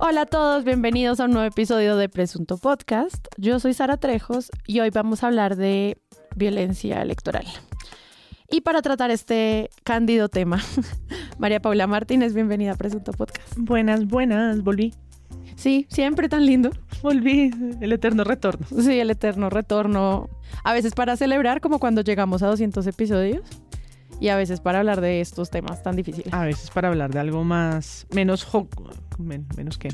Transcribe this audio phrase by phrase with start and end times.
[0.00, 3.26] Hola a todos, bienvenidos a un nuevo episodio de Presunto Podcast.
[3.36, 5.98] Yo soy Sara Trejos y hoy vamos a hablar de
[6.36, 7.44] violencia electoral.
[8.48, 10.62] Y para tratar este cándido tema,
[11.38, 13.56] María Paula Martínez, bienvenida a Presunto Podcast.
[13.56, 14.94] Buenas, buenas, volví.
[15.56, 16.70] Sí, siempre tan lindo.
[17.02, 18.68] Volví, el eterno retorno.
[18.80, 20.30] Sí, el eterno retorno.
[20.62, 23.42] A veces para celebrar, como cuando llegamos a 200 episodios.
[24.20, 26.32] Y a veces para hablar de estos temas tan difíciles.
[26.32, 28.44] A veces para hablar de algo más, menos
[29.18, 29.88] men- menos a-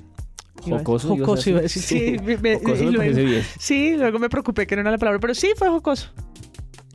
[0.71, 1.83] Jocoso, Jocoso, iba a decir.
[1.83, 3.43] Sí, me- Jocoso y luego- bien.
[3.59, 6.09] sí, luego me preocupé que no era la palabra, pero sí fue jocoso.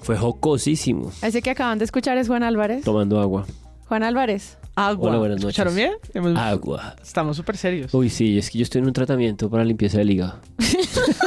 [0.02, 1.12] Fue jocosísimo.
[1.22, 2.84] Ese que acaban de escuchar es Juan Álvarez.
[2.84, 3.46] Tomando agua.
[3.88, 4.58] Juan Álvarez.
[4.76, 5.10] Agua.
[5.10, 5.60] Hola, buenas noches.
[5.60, 5.92] ¿Escucharon bien?
[6.14, 6.96] Hemos- Agua.
[7.04, 7.94] Estamos súper serios.
[7.94, 10.40] Uy, sí, es que yo estoy en un tratamiento para limpieza del hígado.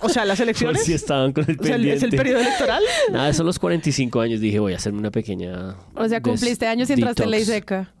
[0.00, 0.84] O sea, las Por elecciones.
[0.84, 2.16] si estaban con el O sea, ¿es el pendiente.
[2.16, 2.82] periodo electoral?
[3.10, 4.40] Nada, son los 45 años.
[4.40, 5.74] Dije, voy a hacerme una pequeña.
[5.96, 7.92] O sea, cumpliste años y entraste en ley seca.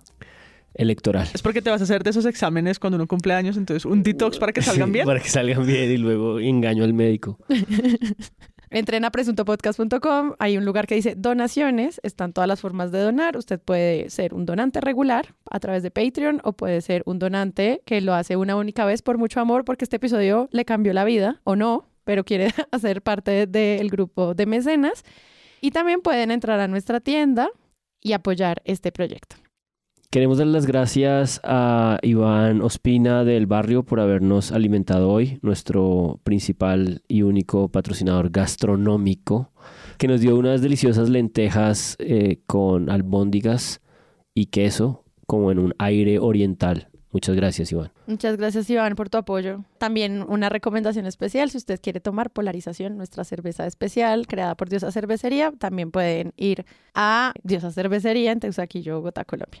[0.76, 1.28] Electoral.
[1.32, 4.02] Es porque te vas a hacer de esos exámenes cuando uno cumple años, entonces un
[4.02, 5.06] detox para que salgan bien.
[5.06, 7.38] para que salgan bien y luego engaño al médico.
[8.70, 13.36] Entren a presuntopodcast.com, hay un lugar que dice donaciones, están todas las formas de donar.
[13.36, 17.80] Usted puede ser un donante regular a través de Patreon o puede ser un donante
[17.86, 21.04] que lo hace una única vez por mucho amor porque este episodio le cambió la
[21.04, 25.04] vida o no, pero quiere hacer parte del grupo de mecenas.
[25.60, 27.48] Y también pueden entrar a nuestra tienda
[28.02, 29.36] y apoyar este proyecto.
[30.16, 37.02] Queremos dar las gracias a Iván Ospina del barrio por habernos alimentado hoy, nuestro principal
[37.06, 39.52] y único patrocinador gastronómico,
[39.98, 43.82] que nos dio unas deliciosas lentejas eh, con albóndigas
[44.32, 46.88] y queso, como en un aire oriental.
[47.10, 47.92] Muchas gracias, Iván.
[48.06, 49.66] Muchas gracias Iván por tu apoyo.
[49.76, 54.90] También una recomendación especial, si usted quiere tomar Polarización, nuestra cerveza especial creada por Diosa
[54.92, 56.64] Cervecería, también pueden ir
[56.94, 59.60] a Diosa Cervecería en Teusaquillo, Bogotá, Colombia.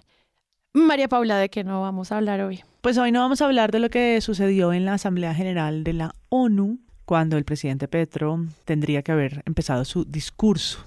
[0.76, 2.62] María Paula, ¿de qué no vamos a hablar hoy?
[2.82, 5.94] Pues hoy no vamos a hablar de lo que sucedió en la Asamblea General de
[5.94, 10.84] la ONU cuando el presidente Petro tendría que haber empezado su discurso.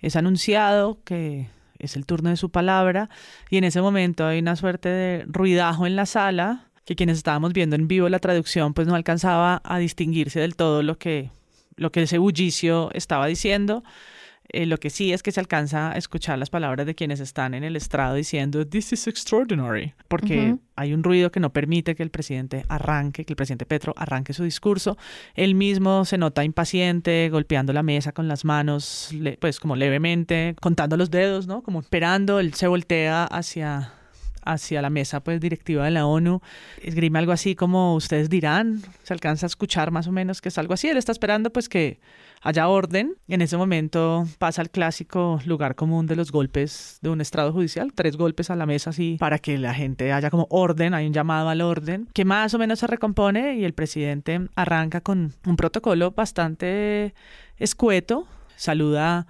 [0.00, 1.48] Es anunciado que
[1.78, 3.10] es el turno de su palabra
[3.50, 7.52] y en ese momento hay una suerte de ruidajo en la sala que quienes estábamos
[7.52, 11.30] viendo en vivo la traducción pues no alcanzaba a distinguirse del todo lo que,
[11.74, 13.82] lo que ese bullicio estaba diciendo.
[14.48, 17.54] Eh, lo que sí es que se alcanza a escuchar las palabras de quienes están
[17.54, 22.02] en el estrado diciendo This is extraordinary, porque hay un ruido que no permite que
[22.02, 24.96] el presidente arranque, que el presidente Petro arranque su discurso.
[25.34, 30.96] Él mismo se nota impaciente, golpeando la mesa con las manos, pues como levemente, contando
[30.96, 31.62] los dedos, ¿no?
[31.62, 32.40] Como esperando.
[32.40, 33.92] Él se voltea hacia
[34.46, 36.40] hacia la mesa pues directiva de la ONU,
[36.82, 40.58] esgrime algo así como ustedes dirán, se alcanza a escuchar más o menos que es
[40.58, 42.00] algo así, él está esperando pues que
[42.42, 43.16] haya orden.
[43.28, 47.92] En ese momento pasa el clásico lugar común de los golpes de un estrado judicial,
[47.92, 51.12] tres golpes a la mesa así para que la gente haya como orden, hay un
[51.12, 55.56] llamado al orden, que más o menos se recompone y el presidente arranca con un
[55.56, 57.14] protocolo bastante
[57.58, 59.26] escueto, saluda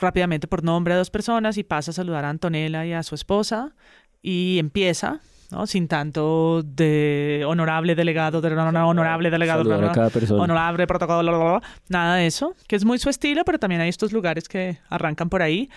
[0.00, 3.14] rápidamente por nombre a dos personas y pasa a saludar a Antonella y a su
[3.14, 3.74] esposa
[4.22, 5.20] y empieza,
[5.50, 5.66] ¿no?
[5.66, 12.54] Sin tanto de honorable delegado, de honorable delegado, cada honorable protocolo, bla, nada de eso,
[12.66, 15.70] que es muy su estilo, pero también hay estos lugares que arrancan por ahí.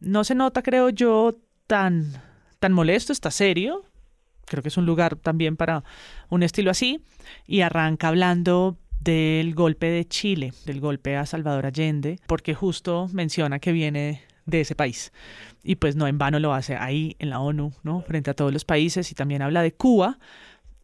[0.00, 1.36] No se nota, creo yo,
[1.66, 2.12] tan,
[2.58, 3.84] tan molesto, está serio.
[4.44, 5.84] Creo que es un lugar también para
[6.28, 7.02] un estilo así.
[7.46, 13.58] Y arranca hablando del golpe de Chile, del golpe a Salvador Allende, porque justo menciona
[13.58, 15.12] que viene de ese país.
[15.62, 18.02] Y pues no en vano lo hace ahí en la ONU, ¿no?
[18.02, 20.18] Frente a todos los países y también habla de Cuba.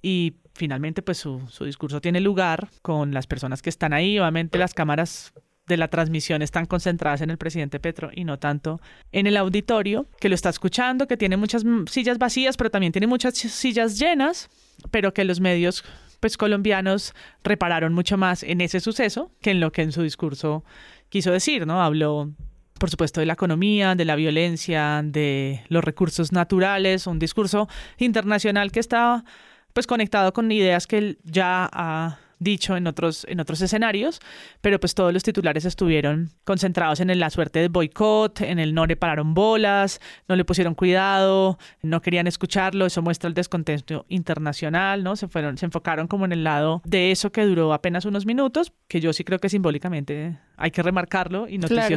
[0.03, 4.19] Y finalmente pues su, su discurso tiene lugar con las personas que están ahí.
[4.19, 5.33] Obviamente las cámaras
[5.69, 8.81] de la transmisión están concentradas en el presidente Petro y no tanto
[9.13, 13.07] en el auditorio, que lo está escuchando, que tiene muchas sillas vacías, pero también tiene
[13.07, 14.49] muchas sillas llenas,
[14.91, 15.85] pero que los medios
[16.21, 17.15] pues colombianos
[17.45, 20.65] repararon mucho más en ese suceso que en lo que en su discurso
[21.11, 21.81] quiso decir, ¿no?
[21.83, 22.33] Habló
[22.79, 28.73] por supuesto, de la economía, de la violencia, de los recursos naturales, un discurso internacional
[28.73, 29.25] que está
[29.73, 34.21] pues conectado con ideas que él ya ha dicho en otros, en otros escenarios,
[34.61, 38.87] pero pues todos los titulares estuvieron concentrados en la suerte de boicot, en el no
[38.87, 45.05] le pararon bolas, no le pusieron cuidado, no querían escucharlo, eso muestra el descontento internacional,
[45.05, 45.17] ¿no?
[45.17, 48.73] Se fueron, se enfocaron como en el lado de eso que duró apenas unos minutos,
[48.89, 51.89] que yo sí creo que simbólicamente hay que remarcarlo y Claro.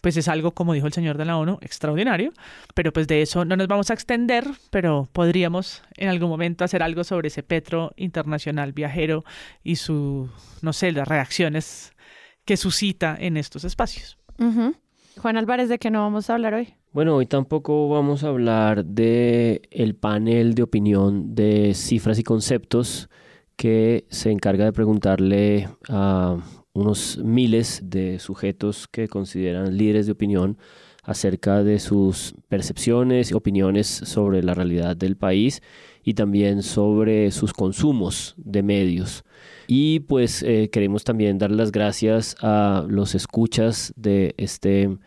[0.00, 2.32] Pues es algo, como dijo el señor de la ONU, extraordinario,
[2.74, 6.82] pero pues de eso no nos vamos a extender, pero podríamos en algún momento hacer
[6.82, 9.24] algo sobre ese Petro internacional viajero
[9.62, 10.28] y su,
[10.62, 11.92] no sé, las reacciones
[12.44, 14.18] que suscita en estos espacios.
[15.18, 16.74] Juan Álvarez, ¿de qué no vamos a hablar hoy?
[16.92, 23.08] Bueno, hoy tampoco vamos a hablar de el panel de opinión de cifras y conceptos
[23.54, 26.38] que se encarga de preguntarle a
[26.72, 30.58] unos miles de sujetos que consideran líderes de opinión
[31.02, 35.62] acerca de sus percepciones y opiniones sobre la realidad del país
[36.04, 39.24] y también sobre sus consumos de medios.
[39.66, 44.98] Y pues eh, queremos también dar las gracias a los escuchas de este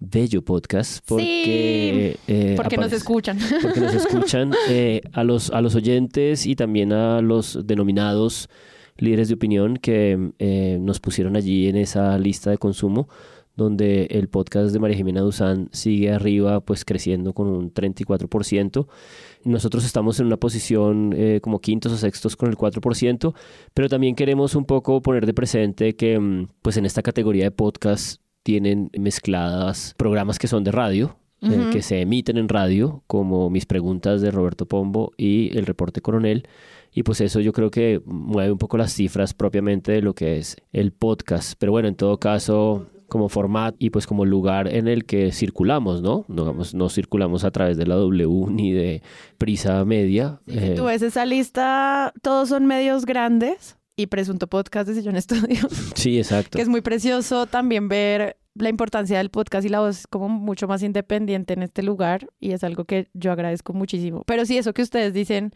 [0.00, 3.38] bello podcast porque, eh, porque nos escuchan.
[3.62, 8.48] Porque nos escuchan eh, a, los, a los oyentes y también a los denominados
[8.98, 10.32] líderes de opinión que
[10.80, 13.08] nos pusieron allí en esa lista de consumo
[13.58, 18.86] donde el podcast de María Jimena Duzán sigue arriba, pues creciendo con un 34%.
[19.44, 23.34] Nosotros estamos en una posición eh, como quintos o sextos con el 4%,
[23.74, 27.50] pero también queremos un poco poner de presente que mm, pues en esta categoría de
[27.50, 33.50] podcast tienen mezcladas programas que son de radio, eh, que se emiten en radio, como
[33.50, 36.46] mis preguntas de Roberto Pombo y el reporte coronel.
[36.92, 40.38] Y pues eso yo creo que mueve un poco las cifras propiamente de lo que
[40.38, 41.54] es el podcast.
[41.58, 46.02] Pero bueno, en todo caso, como formato y pues como lugar en el que circulamos,
[46.02, 46.24] ¿no?
[46.28, 49.02] No, no circulamos a través de la W ni de
[49.38, 50.40] Prisa Media.
[50.46, 55.72] Si tú ves esa lista, todos son medios grandes y Presunto Podcast de Sillón Estudios.
[55.94, 56.56] Sí, exacto.
[56.56, 60.68] Que es muy precioso también ver la importancia del podcast y la voz como mucho
[60.68, 64.22] más independiente en este lugar y es algo que yo agradezco muchísimo.
[64.26, 65.52] Pero sí, eso que ustedes dicen,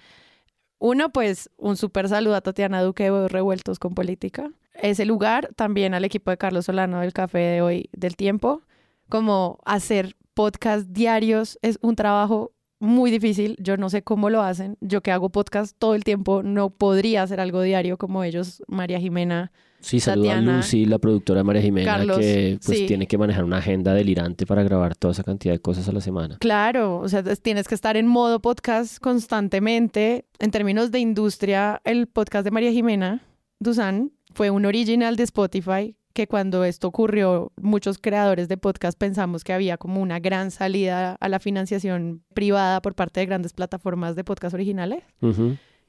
[0.82, 4.50] uno, pues un súper saludo a Tatiana Duque de Revueltos con Política.
[4.74, 8.62] Ese lugar, también al equipo de Carlos Solano del Café de hoy del Tiempo,
[9.08, 12.50] como hacer podcast diarios es un trabajo
[12.80, 16.42] muy difícil, yo no sé cómo lo hacen, yo que hago podcast todo el tiempo
[16.42, 19.52] no podría hacer algo diario como ellos, María Jimena.
[19.82, 23.58] Sí, saluda a Lucy, la productora de María Jimena, que pues tiene que manejar una
[23.58, 26.38] agenda delirante para grabar toda esa cantidad de cosas a la semana.
[26.40, 30.24] Claro, o sea, tienes que estar en modo podcast constantemente.
[30.38, 33.22] En términos de industria, el podcast de María Jimena
[33.58, 39.44] Dusan fue un original de Spotify que cuando esto ocurrió, muchos creadores de podcast pensamos
[39.44, 44.14] que había como una gran salida a la financiación privada por parte de grandes plataformas
[44.14, 45.02] de podcast originales.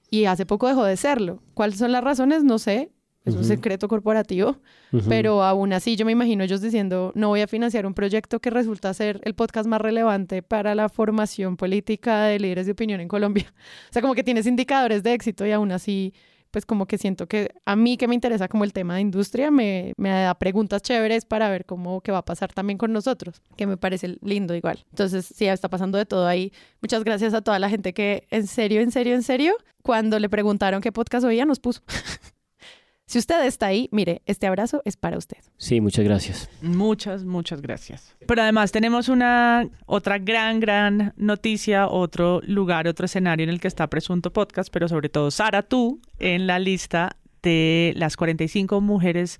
[0.10, 1.42] Y hace poco dejó de serlo.
[1.54, 2.44] ¿Cuáles son las razones?
[2.44, 2.92] No sé.
[3.26, 4.58] Es un secreto corporativo.
[5.08, 8.50] Pero aún así yo me imagino ellos diciendo, no voy a financiar un proyecto que
[8.50, 13.08] resulta ser el podcast más relevante para la formación política de líderes de opinión en
[13.08, 13.54] Colombia.
[13.90, 16.14] O sea, como que tienes indicadores de éxito y aún así
[16.54, 19.50] pues como que siento que a mí que me interesa como el tema de industria,
[19.50, 23.42] me, me da preguntas chéveres para ver cómo qué va a pasar también con nosotros,
[23.58, 24.86] que me parece lindo igual.
[24.92, 26.54] Entonces, sí, está pasando de todo ahí.
[26.80, 30.30] Muchas gracias a toda la gente que en serio, en serio, en serio, cuando le
[30.30, 31.82] preguntaron qué podcast oía, nos puso.
[33.14, 35.38] Si usted está ahí, mire, este abrazo es para usted.
[35.58, 36.50] Sí, muchas gracias.
[36.64, 38.16] Muchas, muchas gracias.
[38.26, 43.68] Pero además tenemos una otra gran, gran noticia, otro lugar, otro escenario en el que
[43.68, 49.40] está Presunto Podcast, pero sobre todo Sara, tú, en la lista de las 45 mujeres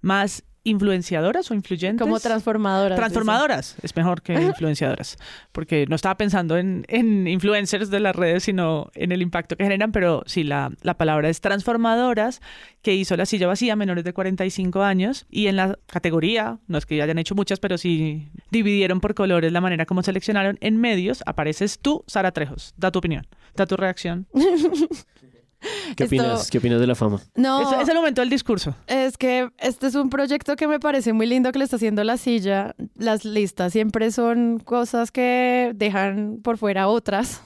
[0.00, 2.04] más influenciadoras o influyentes.
[2.04, 2.96] Como transformadoras.
[2.96, 5.16] Transformadoras, es mejor que influenciadoras,
[5.52, 9.64] porque no estaba pensando en, en, influencers de las redes, sino en el impacto que
[9.64, 12.40] generan, pero sí, la, la palabra es transformadoras,
[12.82, 16.86] que hizo la silla vacía, menores de 45 años, y en la categoría, no es
[16.86, 20.80] que ya hayan hecho muchas, pero sí dividieron por colores la manera como seleccionaron en
[20.80, 22.74] medios, apareces tú, Sara Trejos.
[22.76, 24.26] Da tu opinión, da tu reacción.
[25.96, 26.50] ¿Qué opinas?
[26.50, 27.20] ¿Qué opinas de la fama?
[27.34, 27.80] No.
[27.80, 28.74] Es, el momento del discurso.
[28.86, 32.04] Es que este es un proyecto que me parece muy lindo que le está haciendo
[32.04, 32.74] la silla.
[32.96, 37.42] Las listas siempre son cosas que dejan por fuera otras.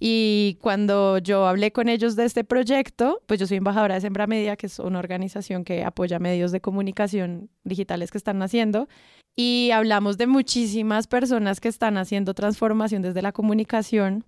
[0.00, 4.26] Y cuando yo hablé con ellos de este proyecto, pues yo soy embajadora de Sembra
[4.26, 8.88] Media, que es una organización que apoya medios de comunicación digitales que están haciendo.
[9.36, 14.24] Y hablamos de muchísimas personas que están haciendo transformación desde la comunicación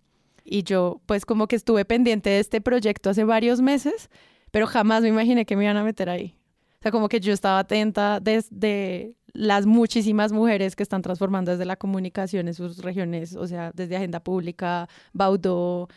[0.47, 4.11] y yo pues como que estuve pendiente de este proyecto hace varios meses,
[4.50, 6.37] pero jamás me imaginé que me iban a meter ahí.
[6.79, 11.65] O sea, como que yo estaba atenta desde las muchísimas mujeres que están transformando desde
[11.65, 15.88] la comunicación en sus regiones, o sea, desde Agenda Pública, Baudó,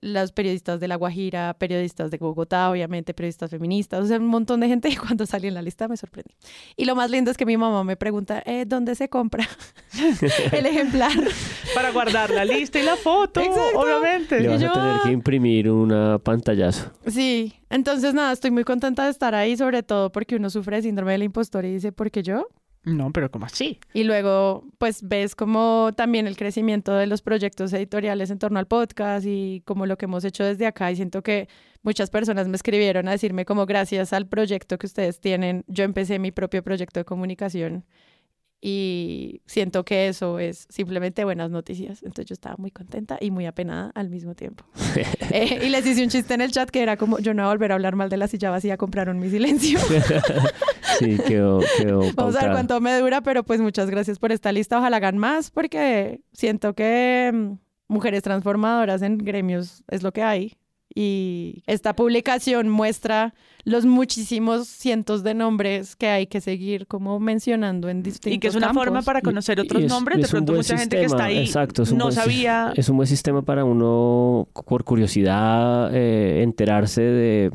[0.00, 4.60] los periodistas de La Guajira, periodistas de Bogotá, obviamente, periodistas feministas, o sea, un montón
[4.60, 6.34] de gente y cuando salí en la lista me sorprendí.
[6.76, 9.48] Y lo más lindo es que mi mamá me pregunta, eh, ¿dónde se compra
[10.52, 11.12] el ejemplar?
[11.74, 13.40] Para guardar la lista y la foto,
[13.74, 14.40] obviamente.
[14.40, 16.90] Le vas a tener que imprimir una pantallazo.
[17.06, 20.82] Sí, entonces nada, estoy muy contenta de estar ahí, sobre todo porque uno sufre de
[20.82, 22.48] síndrome del impostor y dice, ¿por qué yo?
[22.84, 23.78] No, pero ¿cómo así?
[23.92, 28.66] Y luego, pues ves como también el crecimiento de los proyectos editoriales en torno al
[28.66, 30.90] podcast y como lo que hemos hecho desde acá.
[30.90, 31.48] Y siento que
[31.82, 36.18] muchas personas me escribieron a decirme como gracias al proyecto que ustedes tienen, yo empecé
[36.18, 37.84] mi propio proyecto de comunicación
[38.60, 42.02] y siento que eso es simplemente buenas noticias.
[42.02, 44.64] Entonces yo estaba muy contenta y muy apenada al mismo tiempo.
[45.30, 47.48] Eh, y les hice un chiste en el chat que era como, yo no voy
[47.48, 49.78] a volver a hablar mal de la silla vacía, compraron mi silencio.
[50.98, 54.52] sí, quedó, quedó Vamos a ver cuánto me dura, pero pues muchas gracias por esta
[54.52, 54.78] lista.
[54.78, 60.56] Ojalá hagan más porque siento que mm, mujeres transformadoras en gremios es lo que hay
[61.00, 67.88] y esta publicación muestra los muchísimos cientos de nombres que hay que seguir como mencionando
[67.88, 70.20] en distintos Y que es una forma para conocer otros nombres.
[70.20, 72.72] de pronto mucha gente que está ahí Exacto, no sabía...
[72.74, 77.52] Es un buen sistema para uno, por curiosidad, eh, enterarse de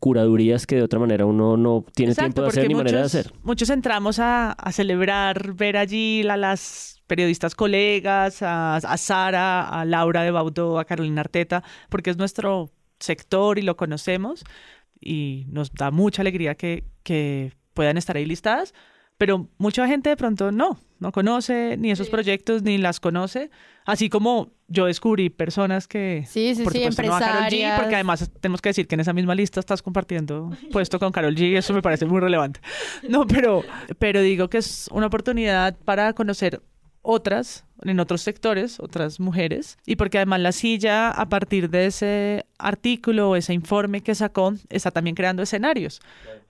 [0.00, 3.32] curadurías que de otra manera uno no tiene tiempo de hacer ni manera de hacer.
[3.44, 10.22] Muchos entramos a, celebrar, ver allí a las periodistas colegas, a, a Sara, a Laura
[10.22, 14.44] de Baudó, a Carolina Arteta, porque es nuestro sector y lo conocemos
[14.98, 18.72] y nos da mucha alegría que, que puedan estar ahí listadas,
[19.18, 23.50] pero mucha gente de pronto no, no conoce ni esos proyectos ni las conoce,
[23.84, 27.96] así como yo descubrí personas que sí, sí, por sí, supuesto no a G, porque
[27.96, 31.58] además tenemos que decir que en esa misma lista estás compartiendo puesto con Carol G,
[31.58, 32.60] eso me parece muy relevante.
[33.06, 33.62] No, pero
[33.98, 36.62] pero digo que es una oportunidad para conocer
[37.02, 42.46] otras, en otros sectores, otras mujeres, y porque además la silla, a partir de ese
[42.58, 46.00] artículo o ese informe que sacó, está también creando escenarios.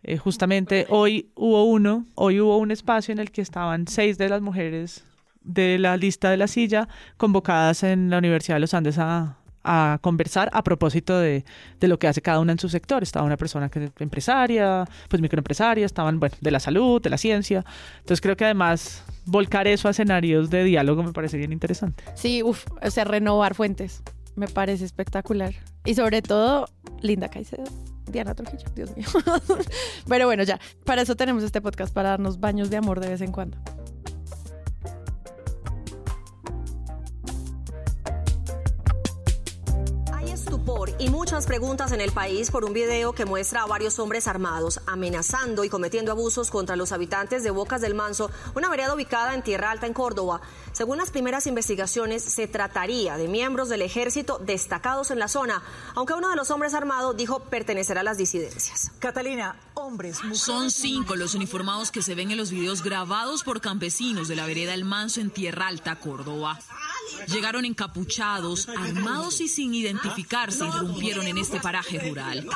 [0.02, 4.28] Eh, justamente hoy hubo uno, hoy hubo un espacio en el que estaban seis de
[4.28, 5.04] las mujeres
[5.42, 9.98] de la lista de la silla convocadas en la Universidad de los Andes a, a
[10.00, 11.44] conversar a propósito de,
[11.80, 13.02] de, lo que hace cada una en su sector.
[13.02, 17.18] Estaba una persona que es empresaria, pues microempresaria, estaban, bueno, de la salud, de la
[17.18, 17.64] ciencia.
[17.98, 22.04] Entonces creo que además volcar eso a escenarios de diálogo me parece bien interesante.
[22.14, 24.02] Sí, uff, o sea, renovar fuentes.
[24.34, 25.54] Me parece espectacular.
[25.84, 26.66] Y sobre todo,
[27.00, 27.64] Linda Caicedo.
[28.10, 29.06] Diana Trujillo, Dios mío.
[30.08, 33.20] Pero bueno, ya, para eso tenemos este podcast, para darnos baños de amor de vez
[33.20, 33.58] en cuando.
[40.98, 44.80] Y muchas preguntas en el país por un video que muestra a varios hombres armados
[44.86, 49.42] amenazando y cometiendo abusos contra los habitantes de Bocas del Manso, una vereda ubicada en
[49.42, 50.42] Tierra Alta en Córdoba.
[50.72, 55.62] Según las primeras investigaciones, se trataría de miembros del ejército destacados en la zona,
[55.94, 58.90] aunque uno de los hombres armados dijo pertenecer a las disidencias.
[58.98, 64.28] Catalina, hombres, Son cinco los uniformados que se ven en los videos grabados por campesinos
[64.28, 66.58] de la vereda El Manso en Tierra Alta, Córdoba.
[67.28, 72.48] Llegaron encapuchados, armados y sin identificarse, irrumpieron en este paraje rural.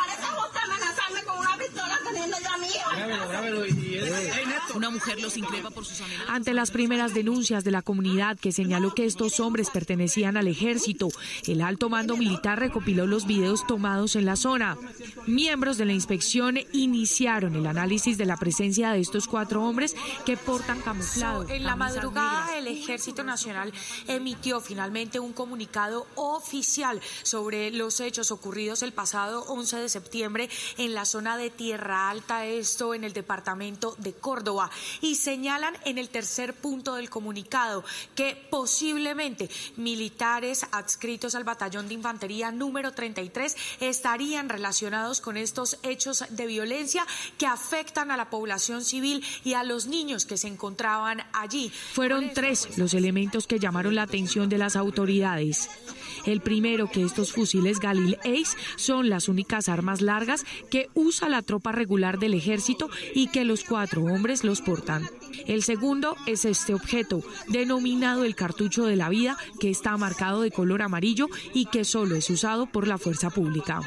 [4.75, 6.29] Una mujer los increpa por sus amenazas.
[6.29, 11.09] Ante las primeras denuncias de la comunidad que señaló que estos hombres pertenecían al ejército,
[11.47, 14.77] el alto mando militar recopiló los videos tomados en la zona.
[15.27, 20.37] Miembros de la inspección iniciaron el análisis de la presencia de estos cuatro hombres que
[20.37, 21.49] portan camuflados.
[21.51, 23.73] En la madrugada, el Ejército Nacional
[24.09, 30.95] emitió finalmente un comunicado oficial sobre los hechos ocurridos el pasado 11 de septiembre en
[30.95, 36.11] la zona de Tierra Alta, esto en el departamento de Córdoba, y señalan en el
[36.11, 44.49] tercer punto del comunicado que posiblemente militares adscritos al batallón de infantería número 33 estarían
[44.49, 47.05] relacionados con estos hechos de violencia
[47.37, 51.73] que afectan a la población civil y a los niños que se encontraban allí.
[51.95, 55.69] Fueron tres los elementos que llamaron la atención de las autoridades.
[56.25, 61.43] El primero, que estos fusiles Galil Ace son las únicas armas largas que usa la
[61.43, 65.09] tropa regular del ejército y que los cuatro hombres los portan.
[65.47, 70.51] El segundo es este objeto, denominado el cartucho de la vida, que está marcado de
[70.51, 73.81] color amarillo y que solo es usado por la fuerza pública.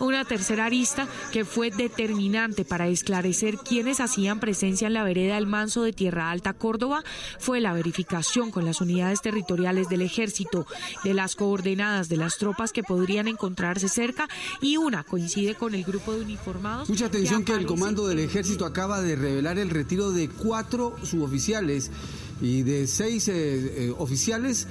[0.00, 5.46] Una tercera arista que fue determinante para esclarecer quiénes hacían presencia en la vereda del
[5.46, 7.04] Manso de Tierra Alta, Córdoba,
[7.38, 10.66] fue la verificación con las unidades territoriales del ejército
[11.04, 14.26] de las coordenadas de las tropas que podrían encontrarse cerca
[14.62, 16.88] y una coincide con el grupo de uniformados.
[16.88, 21.90] Mucha atención que, el comando del ejército acaba de revelar el retiro de cuatro suboficiales
[22.40, 24.66] y de seis eh, eh, oficiales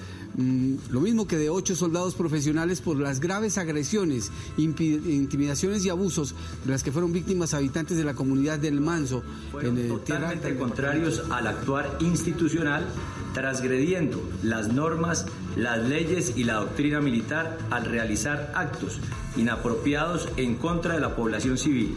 [0.89, 6.33] lo mismo que de ocho soldados profesionales por las graves agresiones, intimidaciones y abusos
[6.65, 9.21] de las que fueron víctimas habitantes de la comunidad del Manso.
[9.61, 12.85] en el totalmente contrarios al actuar institucional,
[13.33, 15.25] transgrediendo las normas,
[15.57, 18.99] las leyes y la doctrina militar al realizar actos
[19.35, 21.95] inapropiados en contra de la población civil,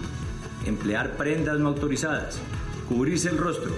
[0.66, 2.38] emplear prendas no autorizadas,
[2.88, 3.72] cubrirse el rostro,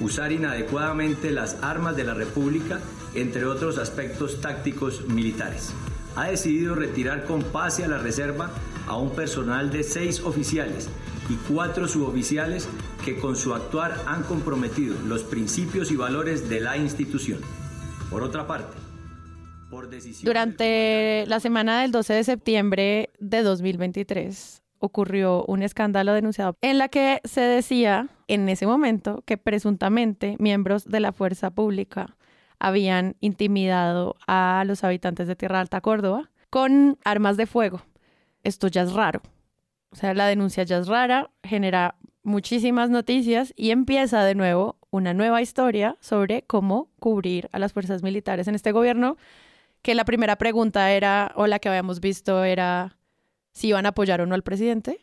[0.00, 2.80] usar inadecuadamente las armas de la República
[3.16, 5.72] entre otros aspectos tácticos militares.
[6.14, 8.50] Ha decidido retirar con pase a la reserva
[8.86, 10.88] a un personal de seis oficiales
[11.28, 12.68] y cuatro suboficiales
[13.04, 17.40] que con su actuar han comprometido los principios y valores de la institución.
[18.10, 18.76] Por otra parte,
[19.70, 20.26] por decisión...
[20.26, 26.88] Durante la semana del 12 de septiembre de 2023 ocurrió un escándalo denunciado en la
[26.88, 32.16] que se decía en ese momento que presuntamente miembros de la fuerza pública
[32.58, 37.82] habían intimidado a los habitantes de Tierra Alta, Córdoba, con armas de fuego.
[38.42, 39.22] Esto ya es raro.
[39.90, 45.14] O sea, la denuncia ya es rara, genera muchísimas noticias y empieza de nuevo una
[45.14, 49.16] nueva historia sobre cómo cubrir a las fuerzas militares en este gobierno,
[49.82, 52.98] que la primera pregunta era, o la que habíamos visto era
[53.52, 54.98] si iban a apoyar o no al presidente,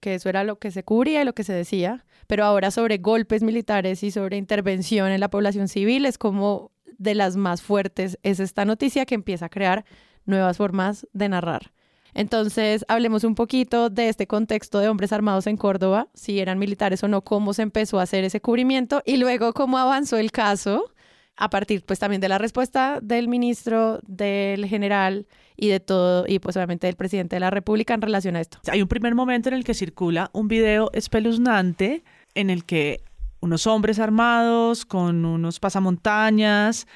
[0.00, 2.98] que eso era lo que se cubría y lo que se decía, pero ahora sobre
[2.98, 8.18] golpes militares y sobre intervención en la población civil es como de las más fuertes,
[8.22, 9.84] es esta noticia que empieza a crear
[10.24, 11.72] nuevas formas de narrar.
[12.14, 17.02] Entonces, hablemos un poquito de este contexto de hombres armados en Córdoba, si eran militares
[17.04, 20.92] o no, cómo se empezó a hacer ese cubrimiento y luego cómo avanzó el caso
[21.36, 25.26] a partir pues también de la respuesta del ministro, del general
[25.56, 28.58] y de todo, y pues obviamente del presidente de la República en relación a esto.
[28.68, 32.02] Hay un primer momento en el que circula un video espeluznante
[32.34, 33.02] en el que
[33.40, 36.86] unos hombres armados con unos pasamontañas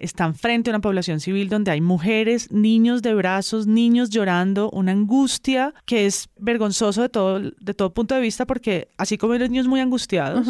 [0.00, 4.92] están frente a una población civil donde hay mujeres, niños de brazos, niños llorando, una
[4.92, 9.40] angustia que es vergonzoso de todo, de todo punto de vista porque así como hay
[9.40, 10.48] los niños muy angustiados,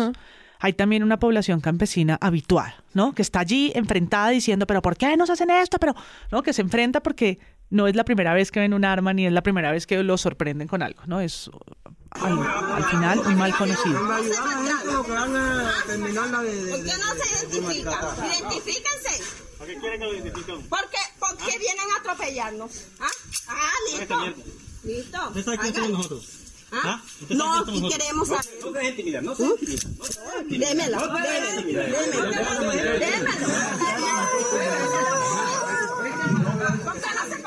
[0.61, 3.13] hay también una población campesina habitual, ¿no?
[3.13, 5.79] Que está allí enfrentada diciendo, pero ¿por qué nos hacen esto?
[5.79, 5.95] Pero,
[6.31, 6.43] ¿no?
[6.43, 7.39] Que se enfrenta porque
[7.71, 10.03] no es la primera vez que ven un arma ni es la primera vez que
[10.03, 11.21] lo sorprenden con algo, ¿no?
[11.21, 11.51] Es
[12.11, 14.07] al, final un mal conocido.
[14.07, 14.33] ¿Por qué
[16.99, 17.95] no se identifican?
[18.19, 19.23] Identifíquense.
[19.57, 20.63] ¿Por qué quieren que lo identifiquen?
[20.69, 22.71] Porque, porque vienen a atropellarnos.
[22.99, 23.09] ¿Ah?
[23.49, 24.35] Ah, listo.
[24.83, 25.29] Listo.
[25.29, 26.29] ¿Usted sabe somos nosotros?
[26.73, 27.03] ¿Ah?
[27.31, 28.45] No, si queremos saber.
[28.63, 29.87] No se intimidar, no se intimidar.
[30.49, 33.47] Démelo, démelo, démelo, démelo.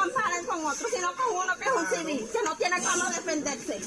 [0.03, 2.39] ¿Por qué no se comparan con otros, sino con uno que es un civil, que
[2.43, 3.79] no tiene cómo defenderse?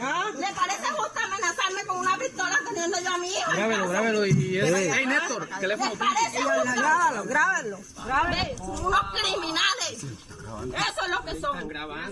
[0.00, 0.30] ¿Ah?
[0.34, 3.52] ¿Le parece justo amenazarme con una pistola teniendo yo a mi hijo?
[3.52, 4.58] Grábelo, grábelo y...
[4.60, 5.90] Hey, Néstor, teléfono.
[5.90, 6.80] ¿Le parece justo?
[6.80, 7.78] Grábalo, grábalo.
[8.60, 10.04] Unos criminales.
[10.62, 11.64] Eso es lo que son.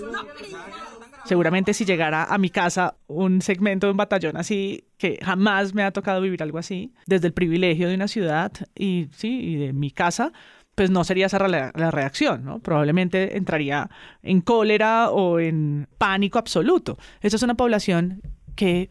[0.09, 1.01] Unos criminales.
[1.25, 5.85] Seguramente si llegara a mi casa un segmento de un batallón así, que jamás me
[5.85, 9.73] ha tocado vivir algo así, desde el privilegio de una ciudad y sí, y de
[9.73, 10.33] mi casa,
[10.81, 12.59] pues no sería esa la, reacción.
[12.63, 13.91] Probablemente entraría
[14.23, 16.97] en cólera o en pánico absoluto.
[17.21, 18.23] Esa es una población
[18.57, 18.89] que,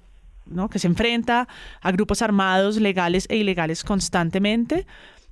[0.70, 1.48] que se enfrenta
[1.82, 4.86] a grupos armados, legales e ilegales constantemente.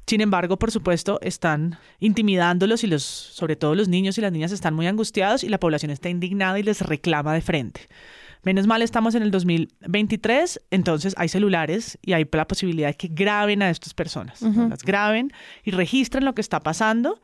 [0.08, 4.52] Sin embargo, por supuesto, están intimidándolos y los, sobre todo los niños y las niñas
[4.52, 7.82] están muy angustiados y la población está indignada y les reclama de frente.
[8.48, 13.10] Menos mal estamos en el 2023, entonces hay celulares y hay la posibilidad de que
[13.10, 15.34] graben a estas personas, las graben
[15.66, 17.22] y registren lo que está pasando.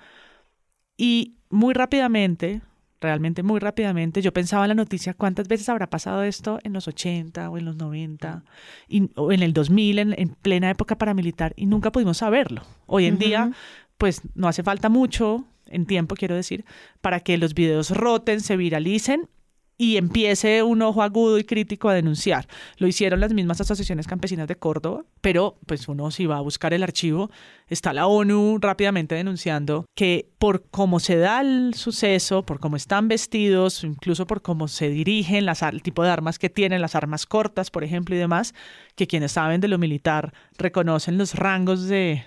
[0.97, 2.59] Y muy rápidamente,
[2.99, 6.89] realmente muy rápidamente, yo pensaba en la noticia cuántas veces habrá pasado esto en los
[6.89, 8.43] 80 o en los 90
[8.89, 12.63] y, o en el 2000, en, en, plena época paramilitar y nunca pudimos saberlo.
[12.85, 13.49] Hoy en día,
[13.97, 16.65] pues no hace falta mucho en tiempo, quiero decir,
[16.99, 19.29] para que los videos roten, se viralicen
[19.77, 22.47] y empiece un ojo agudo y crítico a denunciar.
[22.77, 26.73] Lo hicieron las mismas asociaciones campesinas de Córdoba, pero pues uno si va a buscar
[26.73, 27.31] el archivo,
[27.67, 33.07] está la ONU rápidamente denunciando que por cómo se da el suceso, por cómo están
[33.07, 37.25] vestidos, incluso por cómo se dirigen, las, el tipo de armas que tienen, las armas
[37.25, 38.53] cortas, por ejemplo, y demás,
[38.95, 42.23] que quienes saben de lo militar reconocen los rangos de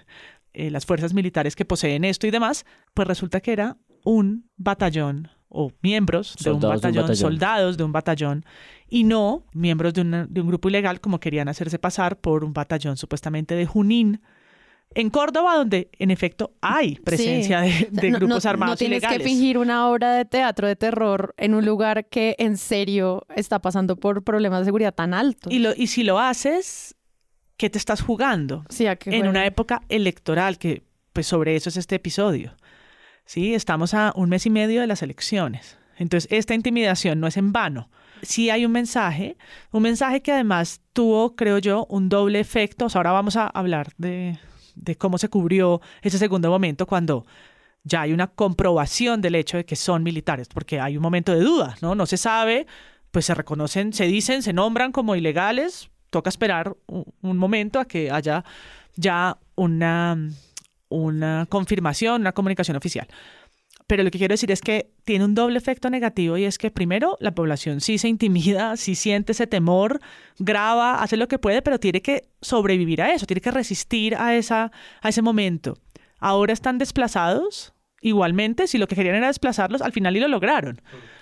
[0.52, 5.35] eh, las fuerzas militares que poseen esto y demás, pues resulta que era un batallón
[5.48, 8.44] o miembros de un, batallón, de un, batallón, soldados de un batallón,
[8.88, 12.52] y no miembros de, una, de, un grupo ilegal como querían hacerse pasar por un
[12.52, 14.20] batallón supuestamente de Junín.
[14.94, 17.88] En Córdoba, donde en efecto hay presencia sí.
[17.90, 19.18] de, de, grupos no, armados No tienes ilegales.
[19.18, 23.58] que fingir una obra de teatro de terror en un lugar que en serio está
[23.60, 25.52] pasando por problemas de seguridad tan altos.
[25.52, 26.94] Y, lo, y si lo haces,
[27.56, 28.64] ¿qué te estás jugando?
[28.70, 32.54] Sí, ¿a qué en una época electoral, que pues sobre eso es este episodio.
[33.26, 33.54] ¿Sí?
[33.54, 35.78] Estamos a un mes y medio de las elecciones.
[35.98, 37.90] Entonces, esta intimidación no es en vano.
[38.22, 39.36] Sí hay un mensaje,
[39.72, 42.86] un mensaje que además tuvo, creo yo, un doble efecto.
[42.94, 44.38] Ahora vamos a hablar de,
[44.74, 47.26] de cómo se cubrió ese segundo momento cuando
[47.84, 51.40] ya hay una comprobación del hecho de que son militares, porque hay un momento de
[51.40, 51.94] duda, ¿no?
[51.94, 52.66] No se sabe,
[53.10, 55.90] pues se reconocen, se dicen, se nombran como ilegales.
[56.10, 58.44] Toca esperar un momento a que haya
[58.96, 60.16] ya una
[60.88, 63.08] una confirmación, una comunicación oficial.
[63.86, 66.72] pero lo que quiero decir es que tiene un doble efecto negativo y es que
[66.72, 70.00] primero la población sí se intimida, sí siente ese temor,
[70.38, 74.34] graba, hace lo que puede, pero tiene que sobrevivir a eso, tiene que resistir a,
[74.34, 74.72] esa,
[75.02, 75.78] a ese momento.
[76.18, 80.80] Ahora están desplazados, igualmente, si lo que querían era desplazarlos, al final y lo lograron,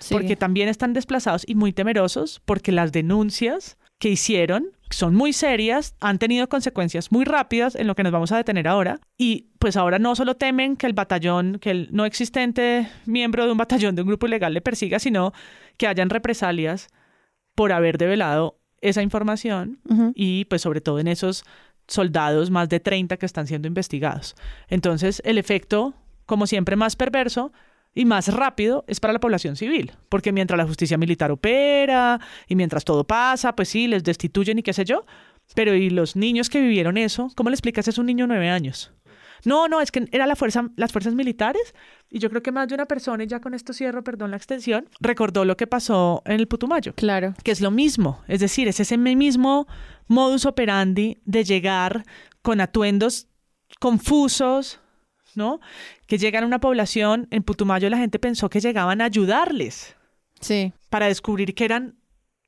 [0.09, 5.95] porque también están desplazados y muy temerosos porque las denuncias que hicieron son muy serias,
[5.99, 8.99] han tenido consecuencias muy rápidas en lo que nos vamos a detener ahora.
[9.17, 13.51] Y pues ahora no solo temen que el batallón, que el no existente miembro de
[13.51, 15.33] un batallón de un grupo ilegal le persiga, sino
[15.77, 16.89] que hayan represalias
[17.55, 19.79] por haber develado esa información
[20.13, 21.43] y pues sobre todo en esos
[21.87, 24.35] soldados, más de 30 que están siendo investigados.
[24.67, 25.95] Entonces el efecto,
[26.25, 27.51] como siempre, más perverso
[27.95, 32.55] y más rápido es para la población civil, porque mientras la justicia militar opera y
[32.55, 35.05] mientras todo pasa, pues sí, les destituyen y qué sé yo,
[35.55, 37.31] pero ¿y los niños que vivieron eso?
[37.35, 38.91] ¿Cómo le explicas a un niño de nueve años?
[39.45, 41.73] No, no, es que era la fuerza, las fuerzas militares
[42.09, 44.37] y yo creo que más de una persona, y ya con esto cierro, perdón la
[44.37, 46.93] extensión, recordó lo que pasó en el Putumayo.
[46.95, 47.33] Claro.
[47.43, 49.67] Que es lo mismo, es decir, es ese mismo
[50.07, 52.03] modus operandi de llegar
[52.41, 53.27] con atuendos
[53.79, 54.79] confusos,
[55.37, 55.59] ¿no?
[56.07, 59.95] Que llegan a una población, en Putumayo la gente pensó que llegaban a ayudarles.
[60.39, 60.73] Sí.
[60.89, 61.95] Para descubrir que eran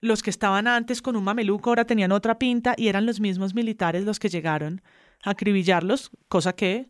[0.02, 3.56] los que estaban antes con un mameluco, ahora tenían otra pinta y eran los mismos
[3.56, 4.82] militares los que llegaron
[5.23, 6.88] a acribillarlos, cosa que,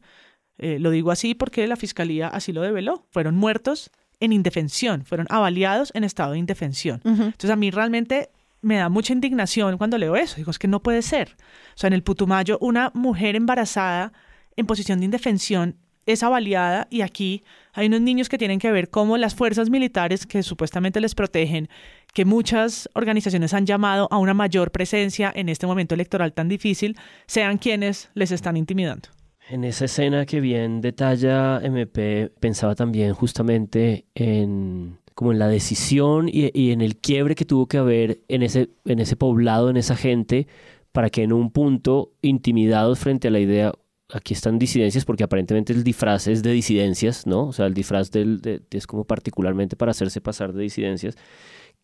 [0.58, 5.28] eh, lo digo así porque la fiscalía así lo develó, fueron muertos en indefensión, fueron
[5.30, 7.02] avaliados en estado de indefensión.
[7.06, 8.30] Entonces a mí realmente
[8.62, 11.36] me da mucha indignación cuando leo eso, digo, es que no puede ser.
[11.76, 14.14] O sea, en el Putumayo, una mujer embarazada
[14.56, 15.78] en posición de indefensión
[16.08, 17.44] es avaliada y aquí
[17.74, 21.70] hay unos niños que tienen que ver cómo las fuerzas militares que supuestamente les protegen,
[22.14, 26.98] que muchas organizaciones han llamado a una mayor presencia en este momento electoral tan difícil,
[27.28, 29.10] sean quienes les están intimidando.
[29.50, 36.30] En esa escena que bien detalla MP, pensaba también justamente en como en la decisión
[36.30, 39.76] y, y, en el quiebre que tuvo que haber en ese, en ese poblado, en
[39.76, 40.46] esa gente,
[40.92, 43.74] para que en un punto, intimidados frente a la idea,
[44.14, 47.48] aquí están disidencias porque aparentemente el disfraz es de disidencias, ¿no?
[47.48, 51.16] O sea, el disfraz del, es como particularmente para hacerse pasar de disidencias,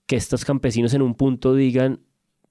[0.05, 1.99] que estos campesinos en un punto digan,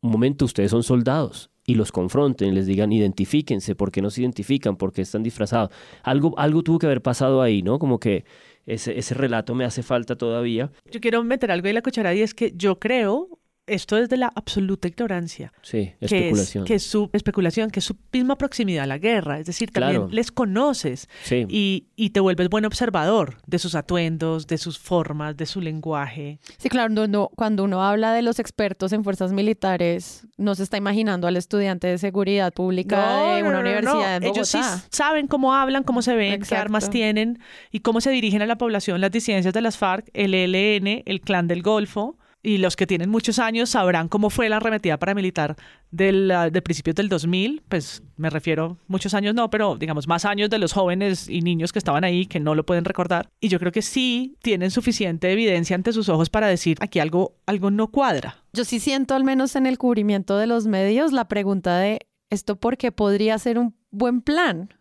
[0.01, 4.23] un momento, ustedes son soldados y los confronten, les digan, identifíquense, ¿por qué no se
[4.23, 4.77] identifican?
[4.77, 5.71] ¿Por qué están disfrazados?
[6.03, 7.79] Algo, algo tuvo que haber pasado ahí, ¿no?
[7.79, 8.25] Como que
[8.67, 10.71] ese, ese relato me hace falta todavía.
[10.91, 13.39] Yo quiero meter algo en la cucharada y es que yo creo,
[13.75, 15.53] esto es de la absoluta ignorancia.
[15.63, 16.65] Sí, especulación.
[16.65, 19.39] Que es, su especulación, que es su misma proximidad a la guerra.
[19.39, 24.59] Es decir, también les conoces y, y, te vuelves buen observador de sus atuendos, de
[24.59, 26.39] sus formas, de su lenguaje.
[26.59, 30.77] Sí, claro, no, cuando uno habla de los expertos en fuerzas militares, no se está
[30.77, 34.41] imaginando al estudiante de seguridad pública de una universidad de Bogotá.
[34.41, 37.39] Ellos sí saben cómo hablan, cómo se ven, qué armas tienen
[37.71, 41.21] y cómo se dirigen a la población las disidencias de las FARC, el ELN, el
[41.21, 45.57] Clan del Golfo y los que tienen muchos años sabrán cómo fue la arremetida paramilitar
[45.91, 50.25] del, uh, de principios del 2000, pues me refiero muchos años no, pero digamos más
[50.25, 53.29] años de los jóvenes y niños que estaban ahí que no lo pueden recordar.
[53.41, 57.37] Y yo creo que sí tienen suficiente evidencia ante sus ojos para decir aquí algo,
[57.47, 58.43] algo no cuadra.
[58.53, 62.01] Yo sí siento al menos en el cubrimiento de los medios la pregunta de
[62.31, 64.75] esto porque podría ser un buen plan.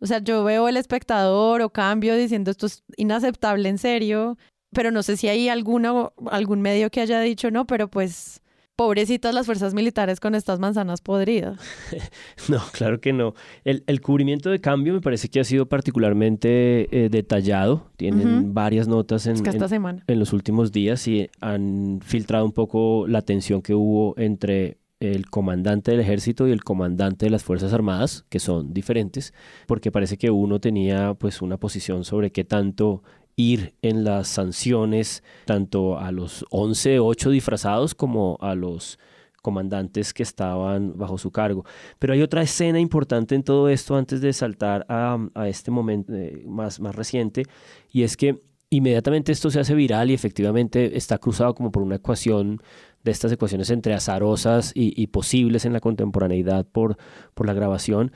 [0.00, 4.36] O sea, yo veo el espectador o cambio diciendo esto es inaceptable en serio,
[4.74, 8.42] pero no sé si hay alguna, algún medio que haya dicho no, pero pues
[8.76, 11.58] pobrecitas las fuerzas militares con estas manzanas podridas.
[12.48, 13.34] no, claro que no.
[13.64, 17.90] El, el, cubrimiento de cambio me parece que ha sido particularmente eh, detallado.
[17.96, 19.36] Tienen varias notas en,
[19.68, 20.02] semana.
[20.06, 25.28] en los últimos días y han filtrado un poco la tensión que hubo entre el
[25.28, 29.34] comandante del ejército y el comandante de las Fuerzas Armadas, que son diferentes,
[29.66, 33.02] porque parece que uno tenía pues una posición sobre qué tanto
[33.36, 38.98] ir en las sanciones tanto a los 11, 8 disfrazados como a los
[39.42, 41.64] comandantes que estaban bajo su cargo.
[41.98, 46.42] Pero hay otra escena importante en todo esto antes de saltar a, este momento eh,
[46.46, 47.44] más, más reciente
[47.92, 51.96] y es que inmediatamente esto se hace viral y efectivamente está cruzado como por una
[51.96, 52.62] ecuación
[53.02, 56.96] de estas ecuaciones entre azarosas y, y posibles en la contemporaneidad por,
[57.34, 58.12] por la grabación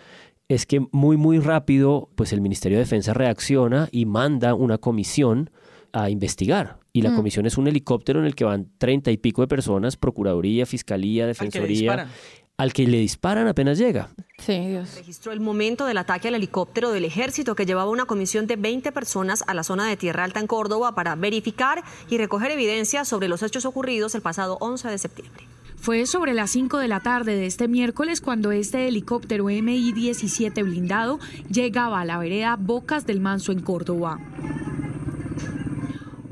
[0.49, 5.51] es que muy, muy rápido, pues el Ministerio de Defensa reacciona y manda una comisión
[5.93, 6.79] a investigar.
[6.93, 7.17] Y la mm.
[7.17, 11.27] comisión es un helicóptero en el que van treinta y pico de personas, Procuraduría, Fiscalía,
[11.27, 12.09] Defensoría,
[12.57, 14.09] al que le disparan apenas llega.
[14.39, 14.97] Sí, Dios.
[14.97, 18.91] Registró el momento del ataque al helicóptero del ejército que llevaba una comisión de 20
[18.91, 23.29] personas a la zona de Tierra Alta en Córdoba para verificar y recoger evidencia sobre
[23.29, 25.48] los hechos ocurridos el pasado 11 de septiembre.
[25.81, 31.19] Fue sobre las 5 de la tarde de este miércoles cuando este helicóptero MI-17 blindado
[31.51, 34.19] llegaba a la vereda Bocas del Manso en Córdoba.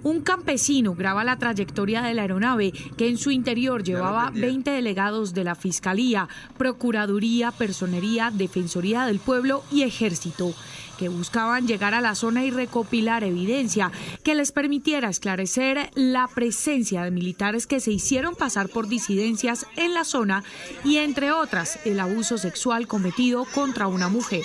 [0.03, 5.33] Un campesino graba la trayectoria de la aeronave que en su interior llevaba 20 delegados
[5.33, 6.29] de la Fiscalía,
[6.59, 10.55] Procuraduría, Personería, Defensoría del Pueblo y Ejército
[10.97, 17.03] que buscaban llegar a la zona y recopilar evidencia que les permitiera esclarecer la presencia
[17.03, 20.45] de militares que se hicieron pasar por disidencias en la zona
[20.85, 24.45] y, entre otras, el abuso sexual cometido contra una mujer.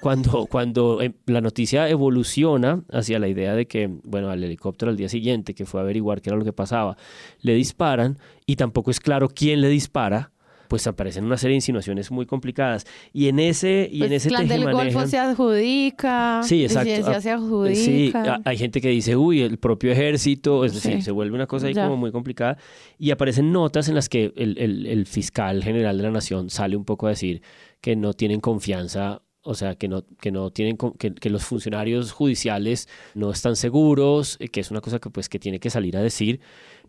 [0.00, 4.96] Cuando, cuando eh, la noticia evoluciona hacia la idea de que, bueno, al helicóptero al
[4.96, 6.96] día siguiente, que fue a averiguar qué era lo que pasaba,
[7.40, 10.31] le disparan y tampoco es claro quién le dispara,
[10.72, 12.86] pues aparecen una serie de insinuaciones muy complicadas.
[13.12, 16.90] Y en ese, y en Pues ese clan del Golfo se adjudica, Sí, exacto.
[17.10, 18.34] Ah, se Sí, adjudica.
[18.36, 21.02] a- hay gente que dice, uy, el propio ejército, es decir, Sí.
[21.02, 21.84] se vuelve una cosa ahí Ya.
[21.84, 22.56] como muy complicada.
[22.98, 26.74] Y aparecen notas en las que el, el- el fiscal general de la nación sale
[26.74, 27.42] un poco a decir
[27.82, 29.20] que no tienen confianza.
[29.44, 34.36] O sea, que no, que no tienen, que, que los funcionarios judiciales no están seguros,
[34.40, 36.40] eh, que es una cosa que pues que tiene que salir a decir.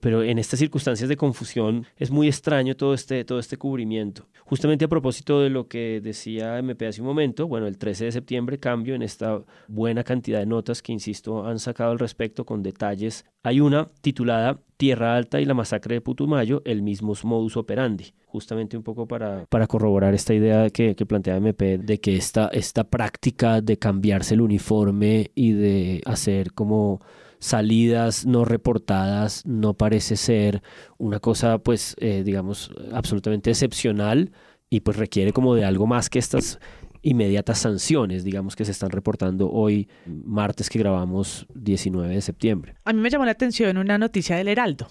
[0.04, 4.28] Pero en estas circunstancias de confusión es muy extraño todo este, todo este cubrimiento.
[4.44, 8.12] Justamente a propósito de lo que decía MP hace un momento, bueno, el 13 de
[8.12, 12.62] septiembre cambio en esta buena cantidad de notas que, insisto, han sacado al respecto con
[12.62, 13.24] detalles.
[13.44, 18.14] Hay una titulada Tierra Alta y la masacre de Putumayo, el mismo modus operandi.
[18.26, 22.50] Justamente un poco para, para corroborar esta idea que, que plantea MP de que esta,
[22.50, 27.00] esta práctica de cambiarse el uniforme y de hacer como
[27.44, 30.64] salidas no reportadas no parece ser
[30.98, 34.32] una cosa pues eh, digamos absolutamente excepcional
[34.70, 36.60] y pues requiere como de algo más que estas
[37.02, 42.76] inmediatas sanciones digamos que se están reportando hoy martes que grabamos 19 de septiembre.
[42.86, 44.88] A mí me llamó la atención una noticia del Heraldo,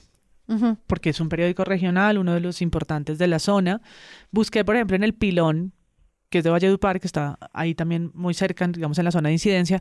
[0.86, 3.80] porque es un periódico regional, uno de los importantes de la zona.
[4.30, 5.72] Busqué, por ejemplo, en el Pilón,
[6.28, 9.34] que es de Valledupar, que está ahí también muy cerca, digamos, en la zona de
[9.34, 9.80] incidencia,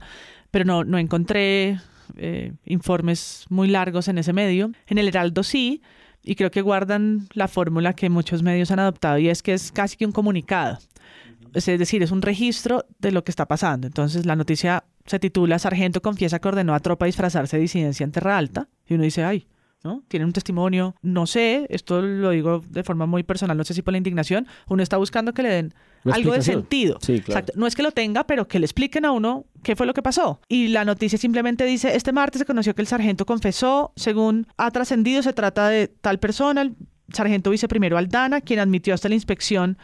[0.51, 1.79] pero no, no encontré
[2.17, 4.71] eh, informes muy largos en ese medio.
[4.87, 5.81] En el Heraldo sí,
[6.23, 9.71] y creo que guardan la fórmula que muchos medios han adoptado, y es que es
[9.71, 10.77] casi que un comunicado.
[11.53, 13.87] Es decir, es un registro de lo que está pasando.
[13.87, 18.11] Entonces, la noticia se titula Sargento confiesa que ordenó a tropa disfrazarse de disidencia en
[18.11, 18.69] Terra Alta.
[18.87, 19.47] Y uno dice, ay,
[19.83, 20.03] ¿no?
[20.07, 23.81] Tienen un testimonio, no sé, esto lo digo de forma muy personal, no sé si
[23.81, 26.97] por la indignación, uno está buscando que le den Una algo de sentido.
[27.01, 27.39] Sí, claro.
[27.39, 27.53] Exacto.
[27.55, 30.01] No es que lo tenga, pero que le expliquen a uno qué fue lo que
[30.01, 30.39] pasó.
[30.47, 34.71] Y la noticia simplemente dice, este martes se conoció que el sargento confesó, según ha
[34.71, 36.75] trascendido, se trata de tal persona, el
[37.11, 39.77] sargento viceprimero Aldana, quien admitió hasta la inspección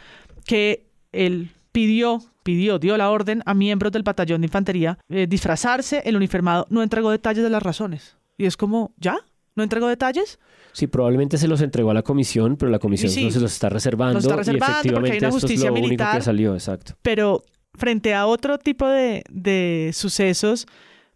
[0.46, 6.02] que él pidió, pidió, dio la orden a miembros del batallón de infantería eh, disfrazarse,
[6.06, 8.18] el uniformado no entregó detalles de las razones.
[8.38, 9.18] Y es como, ¿ya?
[9.58, 10.40] ¿No entregó detalles?
[10.72, 13.52] Sí, probablemente se los entregó a la comisión, pero la comisión Sí, no se los
[13.52, 14.14] está reservando.
[14.14, 16.16] los está y porque hay efectivamente una esto es justicia lo único militar.
[16.18, 16.94] que salió, exacto.
[17.02, 17.44] pero
[17.74, 20.68] frente a otro tipo de, de sucesos,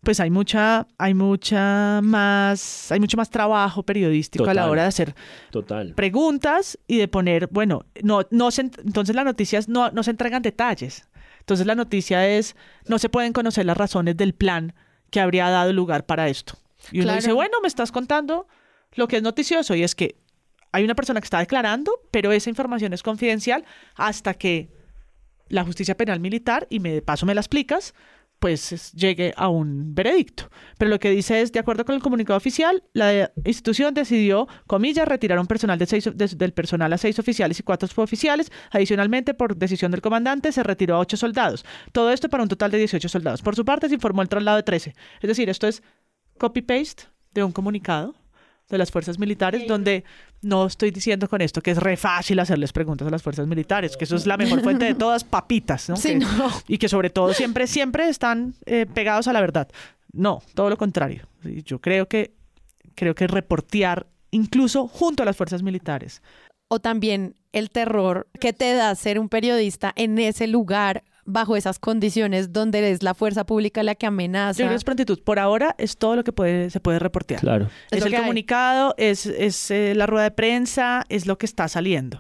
[0.04, 4.88] pues hay mucha, hay mucha más, hay mucho más trabajo periodístico a la hora de
[4.88, 5.14] hacer
[5.52, 5.94] Total.
[5.94, 10.10] preguntas y de poner, bueno, no, no se, ent- entonces las noticias no, no se
[10.12, 11.08] entregan detalles.
[11.40, 12.56] Entonces la noticia es,
[12.88, 14.74] no se pueden conocer las razones del plan
[15.12, 16.54] que habría dado lugar para esto.
[16.92, 17.18] Y uno Claro.
[17.18, 18.48] dice, bueno, me estás contando
[18.96, 20.16] lo que es noticioso y es que
[20.72, 23.66] hay una persona que está declarando, pero esa información es confidencial
[23.96, 24.70] hasta que
[25.50, 27.94] la justicia penal militar, y me, de paso me la explicas,
[28.40, 30.50] pues es- llegue a un veredicto.
[30.80, 35.08] Pero lo que dice es, de acuerdo con el comunicado oficial, la institución decidió, comillas,
[35.08, 38.50] retirar un personal de seis, de- del personal a seis oficiales y cuatro suboficiales.
[38.72, 41.66] Adicionalmente, por decisión del comandante, se retiró a ocho soldados.
[41.92, 43.42] Todo esto para un total de 18 soldados.
[43.44, 44.96] Por su parte, se informó el traslado de 13.
[45.22, 45.84] Es decir, esto es
[46.42, 48.16] copy-paste de un comunicado
[48.70, 50.04] de las fuerzas militares, donde
[50.42, 53.96] no estoy diciendo con esto que es re fácil hacerles preguntas a las fuerzas militares,
[53.98, 55.98] que eso es la mejor fuente de todas, papitas, ¿no?
[55.98, 56.50] Sí, Que- no.
[56.68, 59.68] Y que sobre todo siempre, siempre están eh, pegados a la verdad.
[60.14, 61.28] No, todo lo contrario.
[61.44, 62.34] Yo creo que,
[62.96, 66.22] creo que reportear incluso junto a las fuerzas militares.
[66.70, 71.80] O también el terror que te da ser un periodista en ese lugar, bajo esas
[71.80, 74.58] condiciones donde es la fuerza pública la que Yo amenaza.
[74.58, 75.20] creo que es prontitud.
[75.24, 77.42] Por ahora es todo lo que puede, se puede reportear.
[77.42, 77.70] Claro.
[77.92, 78.20] Es el hay.
[78.20, 82.20] comunicado, es, es eh, la rueda de prensa, es lo que está saliendo.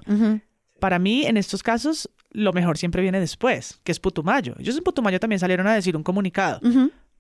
[0.80, 4.56] Para mí, en estos casos, lo mejor siempre viene después, que es Putumayo.
[4.60, 6.60] Ellos en Putumayo también salieron a decir un comunicado.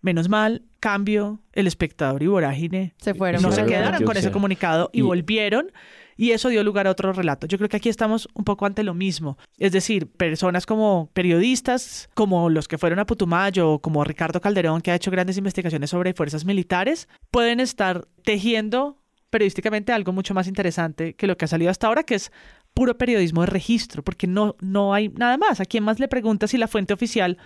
[0.04, 3.39] Menos mal, cambio, el espectador y Vorágine Se fueron.
[3.44, 5.72] no se quedaron con ese comunicado y, Y- volvieron
[6.21, 7.47] y eso dio lugar a otro relato.
[7.47, 9.39] Yo creo que aquí estamos un poco ante lo mismo.
[9.57, 14.91] Es decir, personas como periodistas, como los que fueron a Putumayo, como Ricardo Calderón, que
[14.91, 21.15] ha hecho grandes investigaciones sobre fuerzas militares, pueden estar tejiendo periodísticamente algo mucho más interesante
[21.15, 22.31] que lo que ha salido hasta ahora, que es
[22.75, 25.60] puro periodismo de registro, porque no, no hay nada más.
[25.60, 27.39] ¿A quién más le pregunta si la fuente oficial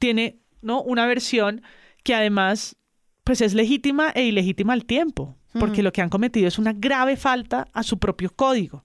[0.00, 0.82] tiene ¿no?
[0.82, 1.62] una versión
[2.02, 2.76] que además
[3.22, 7.16] pues es legítima e ilegítima al tiempo, porque lo que han cometido es una grave
[7.16, 8.84] falta a su propio código.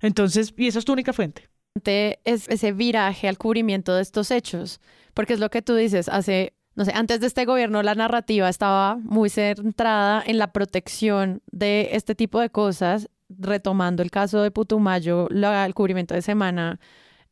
[0.00, 1.48] Entonces, y esa es tu única fuente.
[1.84, 4.80] Es ese viraje al cubrimiento de estos hechos,
[5.14, 8.48] porque es lo que tú dices, hace, no sé, antes de este gobierno la narrativa
[8.48, 14.50] estaba muy centrada en la protección de este tipo de cosas, retomando el caso de
[14.50, 16.80] Putumayo, el cubrimiento de semana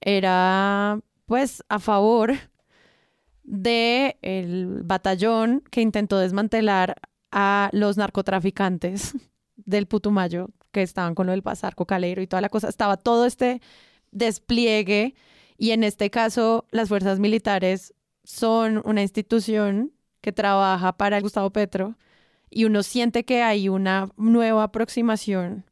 [0.00, 2.34] era pues a favor
[3.44, 6.96] de el batallón que intentó desmantelar
[7.34, 9.14] a los narcotraficantes
[9.56, 12.68] del Putumayo que estaban con lo del pasar cocalero y toda la cosa.
[12.68, 13.60] Estaba todo este
[14.12, 15.14] despliegue
[15.58, 17.92] y en este caso las fuerzas militares
[18.22, 21.96] son una institución que trabaja para Gustavo Petro
[22.50, 25.64] y uno siente que hay una nueva aproximación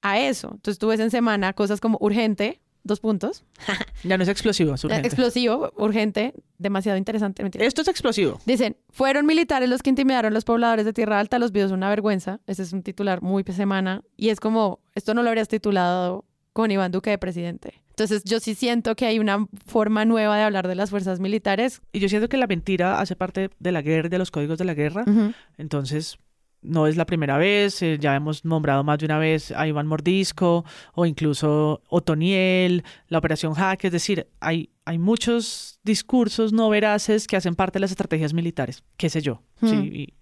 [0.00, 0.50] a eso.
[0.52, 3.44] Entonces tú ves en semana cosas como urgente, dos puntos.
[4.04, 5.06] ya no es explosivo, es urgente.
[5.06, 7.44] Explosivo, urgente, demasiado interesante.
[7.64, 8.40] Esto es explosivo.
[8.46, 11.88] Dicen, fueron militares los que intimidaron a los pobladores de Tierra Alta, los videos una
[11.88, 12.40] vergüenza.
[12.46, 14.02] Ese es un titular muy semana.
[14.16, 17.82] Y es como, esto no lo habrías titulado con Iván Duque de presidente.
[17.90, 21.82] Entonces yo sí siento que hay una forma nueva de hablar de las fuerzas militares.
[21.92, 24.64] Y yo siento que la mentira hace parte de la guerra, de los códigos de
[24.64, 25.04] la guerra.
[25.56, 26.18] Entonces
[26.62, 29.86] no es la primera vez, eh, ya hemos nombrado más de una vez a Iván
[29.86, 37.26] Mordisco o incluso Otoniel, la Operación Hack, es decir, hay, hay muchos discursos no veraces
[37.26, 40.14] que hacen parte de las estrategias militares, qué sé yo, sí,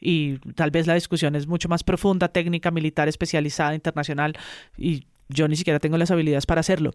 [0.00, 4.36] y, tal vez la discusión es mucho más profunda, técnica, militar, especializada, internacional,
[4.76, 6.92] y yo ni siquiera tengo las habilidades para hacerlo,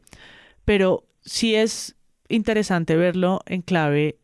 [0.63, 1.95] pero sí es
[2.29, 4.19] interesante verlo en clave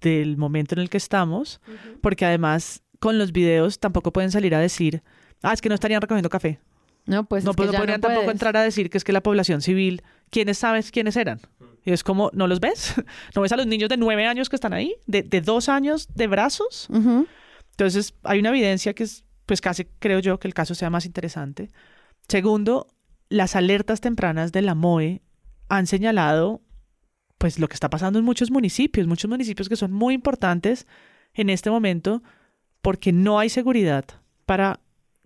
[0.00, 1.60] del momento en el que estamos,
[2.00, 5.02] porque además con los videos tampoco pueden salir a decir,
[5.42, 6.60] ah, es que no estarían recogiendo café.
[7.06, 10.02] No, pues no, es podrían tampoco entrar a decir que es que la población civil,
[10.30, 11.40] ¿quiénes sabes quiénes eran?
[11.84, 12.94] Y es como, ¿no los ves?
[13.34, 14.94] ¿No ves a los niños de nueve años que están ahí?
[15.06, 16.86] ¿De, dos años de brazos?
[17.70, 21.06] Entonces, hay una evidencia que es, pues casi creo yo que el caso sea más
[21.06, 21.70] interesante.
[22.28, 22.88] Segundo,
[23.30, 25.22] las alertas tempranas de la MOE
[25.70, 26.60] han señalado,
[27.38, 30.86] pues, lo que está pasando en muchos municipios, muchos municipios que son muy importantes
[31.32, 32.22] en este momento
[32.82, 34.04] porque no hay seguridad
[34.46, 34.80] para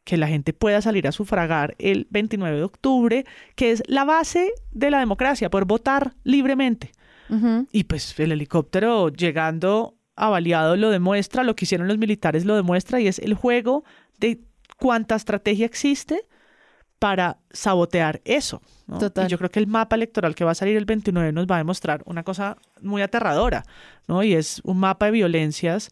[0.05, 4.53] que la gente pueda salir a sufragar el 29 de octubre, que es la base
[4.73, 6.91] de la democracia, por votar libremente.
[7.73, 13.01] Y pues el helicóptero llegando avaliado lo demuestra, lo que hicieron los militares lo demuestra
[13.01, 13.85] y es el juego
[14.19, 14.41] de
[14.77, 16.27] cuánta estrategia existe
[16.99, 18.61] para sabotear eso.
[19.27, 21.55] Y yo creo que el mapa electoral que va a salir el 29 nos va
[21.55, 23.65] a demostrar una cosa muy aterradora,
[24.09, 24.23] ¿no?
[24.23, 25.91] Y es un mapa de violencias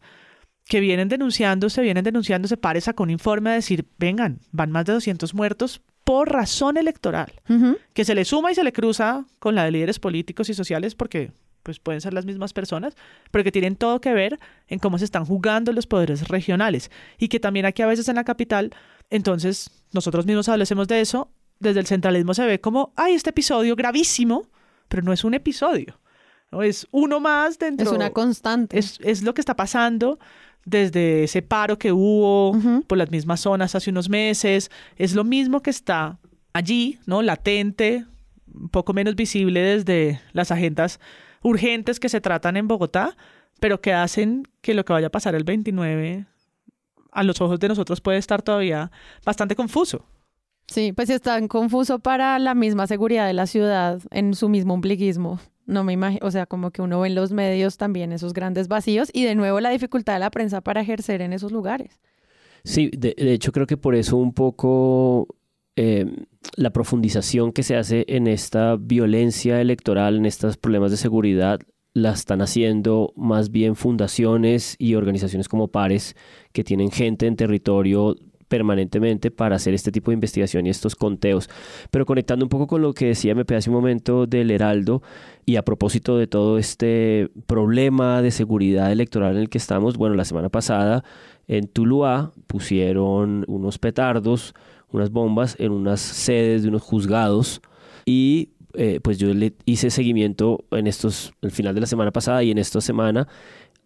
[0.71, 5.33] que vienen denunciándose, vienen denunciándose, pare con informe a decir, vengan, van más de 200
[5.33, 7.33] muertos por razón electoral,
[7.93, 10.95] que se le suma y se le cruza con la de líderes políticos y sociales
[10.95, 12.95] porque pues pueden ser las mismas personas,
[13.31, 17.27] pero que tienen todo que ver en cómo se están jugando los poderes regionales y
[17.27, 18.73] que también aquí a veces en la capital,
[19.09, 23.75] entonces nosotros mismos hablecemos de eso, desde el centralismo se ve como, ay, este episodio
[23.75, 24.47] gravísimo,
[24.87, 25.99] pero no es un episodio,
[26.49, 26.63] ¿no?
[26.63, 27.89] es uno más dentro.
[27.89, 28.79] Es una constante.
[28.79, 30.17] Es, es lo que está pasando
[30.65, 34.69] desde ese paro que hubo por las mismas zonas hace unos meses.
[34.95, 36.19] Es lo mismo que está
[36.53, 37.21] allí, ¿no?
[37.21, 38.05] Latente,
[38.53, 40.99] un poco menos visible desde las agendas
[41.41, 43.15] urgentes que se tratan en Bogotá,
[43.59, 46.25] pero que hacen que lo que vaya a pasar el 29
[47.11, 48.91] a los ojos de nosotros puede estar todavía
[49.25, 50.05] bastante confuso.
[50.67, 55.39] Sí, pues está confuso para la misma seguridad de la ciudad en su mismo ombliguismo.
[55.65, 58.67] No me imagino, o sea, como que uno ve en los medios también esos grandes
[58.67, 61.99] vacíos y de nuevo la dificultad de la prensa para ejercer en esos lugares.
[62.63, 65.27] Sí, de, hecho creo que por eso un poco
[65.75, 66.05] eh,
[66.55, 71.59] la profundización que se hace en esta violencia electoral, en estos problemas de seguridad,
[71.93, 76.15] la están haciendo más bien fundaciones y organizaciones como pares
[76.53, 78.15] que tienen gente en territorio
[78.51, 81.49] permanentemente para hacer este tipo de investigación y estos conteos.
[81.89, 85.01] Pero conectando un poco con lo que decía me hace un momento del Heraldo
[85.45, 90.15] y a propósito de todo este problema de seguridad electoral en el que estamos, bueno,
[90.15, 91.05] la semana pasada
[91.47, 94.53] en Tuluá pusieron unos petardos,
[94.91, 97.61] unas bombas en unas sedes de unos juzgados
[98.05, 102.43] y eh, pues yo le hice seguimiento en estos, el final de la semana pasada
[102.43, 103.29] y en esta semana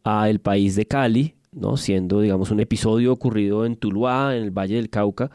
[0.04, 1.78] a el país de Cali, ¿no?
[1.78, 5.32] siendo digamos un episodio ocurrido en Tuluá, en el Valle del Cauca,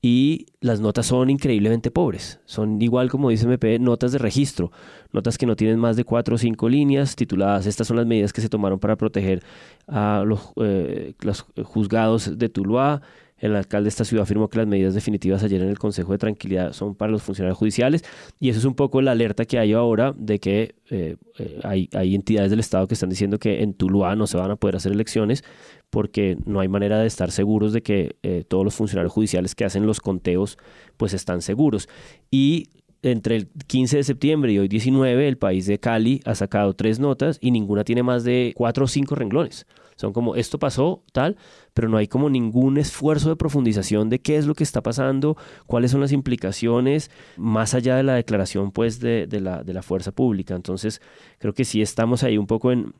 [0.00, 2.40] y las notas son increíblemente pobres.
[2.44, 4.70] Son igual como dice MP, notas de registro,
[5.12, 7.66] notas que no tienen más de cuatro o cinco líneas tituladas.
[7.66, 9.42] Estas son las medidas que se tomaron para proteger
[9.88, 13.02] a los, eh, los juzgados de Tuluá.
[13.38, 16.18] El alcalde de esta ciudad afirmó que las medidas definitivas ayer en el Consejo de
[16.18, 18.04] Tranquilidad son para los funcionarios judiciales
[18.40, 21.88] y eso es un poco la alerta que hay ahora de que eh, eh, hay,
[21.92, 24.76] hay entidades del Estado que están diciendo que en Tuluá no se van a poder
[24.76, 25.44] hacer elecciones
[25.90, 29.64] porque no hay manera de estar seguros de que eh, todos los funcionarios judiciales que
[29.64, 30.58] hacen los conteos
[30.96, 31.88] pues están seguros.
[32.30, 32.68] Y
[33.02, 36.98] entre el 15 de septiembre y hoy 19, el país de Cali ha sacado tres
[36.98, 39.66] notas y ninguna tiene más de cuatro o cinco renglones.
[39.98, 41.36] Son como, esto pasó, tal,
[41.74, 45.36] pero no hay como ningún esfuerzo de profundización de qué es lo que está pasando,
[45.66, 49.82] cuáles son las implicaciones, más allá de la declaración, pues, de, de la, de la
[49.82, 50.54] fuerza pública.
[50.54, 51.02] Entonces,
[51.38, 52.94] creo que sí estamos ahí un poco en,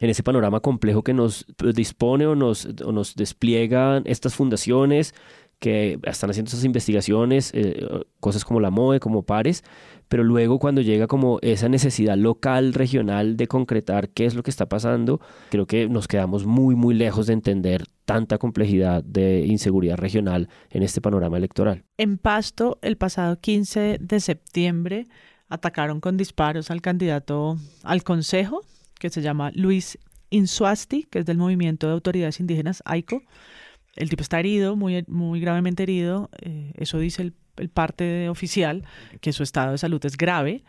[0.00, 5.14] en ese panorama complejo que nos dispone o nos, o nos despliegan estas fundaciones
[5.60, 7.86] que están haciendo esas investigaciones, eh,
[8.18, 9.62] cosas como la MOE, como pares,
[10.12, 14.50] pero luego cuando llega como esa necesidad local, regional de concretar qué es lo que
[14.50, 19.96] está pasando, creo que nos quedamos muy, muy lejos de entender tanta complejidad de inseguridad
[19.96, 21.84] regional en este panorama electoral.
[21.96, 25.06] En Pasto, el pasado 15 de septiembre,
[25.48, 28.60] atacaron con disparos al candidato al Consejo,
[29.00, 29.98] que se llama Luis
[30.28, 33.22] Insuasti, que es del Movimiento de Autoridades Indígenas, AICO
[33.94, 38.84] el tipo está herido, muy, muy gravemente herido, eh, eso dice el, el, parte oficial,
[39.20, 40.64] que su estado de salud es grave,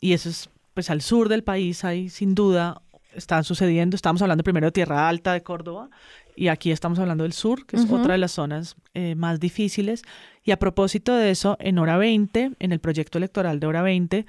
[0.00, 2.82] y eso es, pues al sur del país hay sin duda,
[3.14, 5.90] están sucediendo, estamos hablando primero de Tierra Alta, de Córdoba,
[6.34, 10.02] y aquí estamos hablando del sur, que es otra de las zonas eh, más difíciles,
[10.44, 14.26] y a propósito de eso, en hora 20, en el proyecto electoral de hora 20,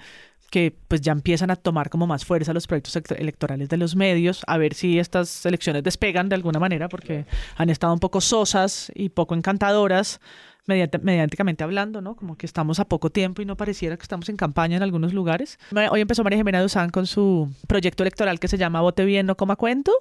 [0.53, 4.43] que pues ya empiezan a tomar como más fuerza los proyectos electorales de los medios,
[4.45, 7.25] a ver si estas elecciones despegan de alguna manera, porque
[7.57, 10.21] han estado un poco sosas y poco encantadoras
[10.67, 12.15] mediáticamente hablando, ¿no?
[12.15, 15.11] Como que estamos a poco tiempo y no pareciera que estamos en campaña en algunos
[15.11, 15.57] lugares.
[15.89, 19.35] Hoy empezó María Jimena Duzán con su proyecto electoral que se llama Vote Bien, no
[19.35, 19.91] coma cuento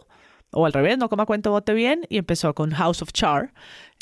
[0.50, 3.54] o al revés, no coma cuento, vote bien, y empezó con House of Char.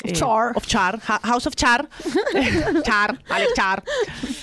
[0.03, 0.51] Eh, Char.
[0.53, 0.99] Of Char.
[0.99, 1.87] House of Char.
[2.83, 3.17] Char.
[3.29, 3.83] Alex Char.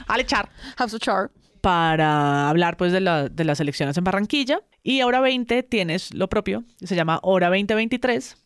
[0.06, 0.48] Alex Char.
[0.78, 1.30] House of Char
[1.60, 4.60] para hablar pues de, la, de las elecciones en Barranquilla.
[4.82, 8.36] Y Hora 20 tienes lo propio, se llama Hora 2023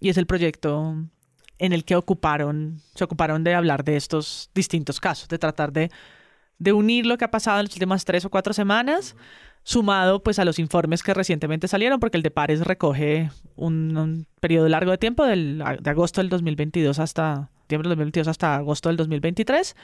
[0.00, 0.94] y es el proyecto
[1.58, 5.90] en el que ocuparon, se ocuparon de hablar de estos distintos casos, de tratar de,
[6.58, 9.16] de unir lo que ha pasado en las últimas tres o cuatro semanas,
[9.62, 14.26] sumado pues a los informes que recientemente salieron, porque el de Pares recoge un, un
[14.40, 18.96] periodo largo de tiempo, del, de agosto del 2022 hasta, del 2022 hasta agosto del
[18.96, 19.74] 2023,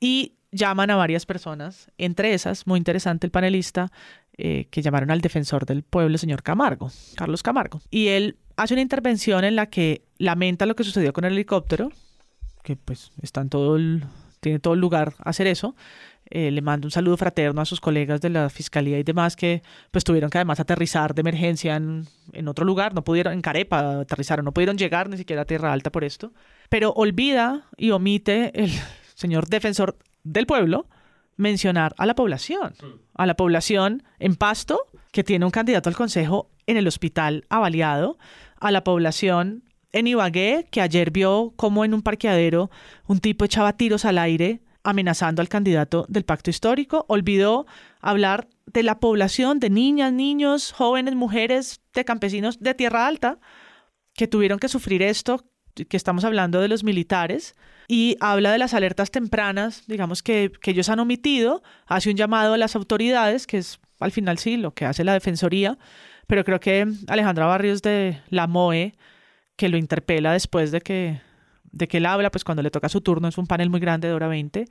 [0.00, 3.90] y llaman a varias personas, entre esas, muy interesante el panelista,
[4.38, 7.80] eh, que llamaron al defensor del pueblo, señor Camargo, Carlos Camargo.
[7.90, 11.90] Y él hace una intervención en la que lamenta lo que sucedió con el helicóptero,
[12.62, 14.04] que pues está en todo el,
[14.40, 15.74] tiene todo el lugar hacer eso.
[16.30, 19.62] Eh, le manda un saludo fraterno a sus colegas de la fiscalía y demás que
[19.90, 24.00] pues tuvieron que además aterrizar de emergencia en, en otro lugar, no pudieron, en Carepa
[24.00, 26.32] aterrizaron, no pudieron llegar ni siquiera a Tierra Alta por esto,
[26.70, 28.70] pero olvida y omite el
[29.14, 30.88] señor defensor del pueblo
[31.36, 32.74] mencionar a la población,
[33.14, 34.80] a la población en Pasto,
[35.12, 38.18] que tiene un candidato al consejo en el hospital avaliado,
[38.58, 42.70] a la población en Ibagué, que ayer vio cómo en un parqueadero
[43.06, 47.66] un tipo echaba tiros al aire amenazando al candidato del pacto histórico, olvidó
[48.00, 53.38] hablar de la población de niñas, niños, jóvenes, mujeres, de campesinos de Tierra Alta,
[54.14, 55.44] que tuvieron que sufrir esto,
[55.74, 57.54] que estamos hablando de los militares,
[57.88, 62.54] y habla de las alertas tempranas, digamos, que, que ellos han omitido, hace un llamado
[62.54, 65.78] a las autoridades, que es al final sí lo que hace la Defensoría,
[66.26, 68.94] pero creo que Alejandra Barrios de la MOE,
[69.56, 71.20] que lo interpela después de que,
[71.70, 74.08] de que él habla, pues cuando le toca su turno, es un panel muy grande
[74.08, 74.66] de hora 20,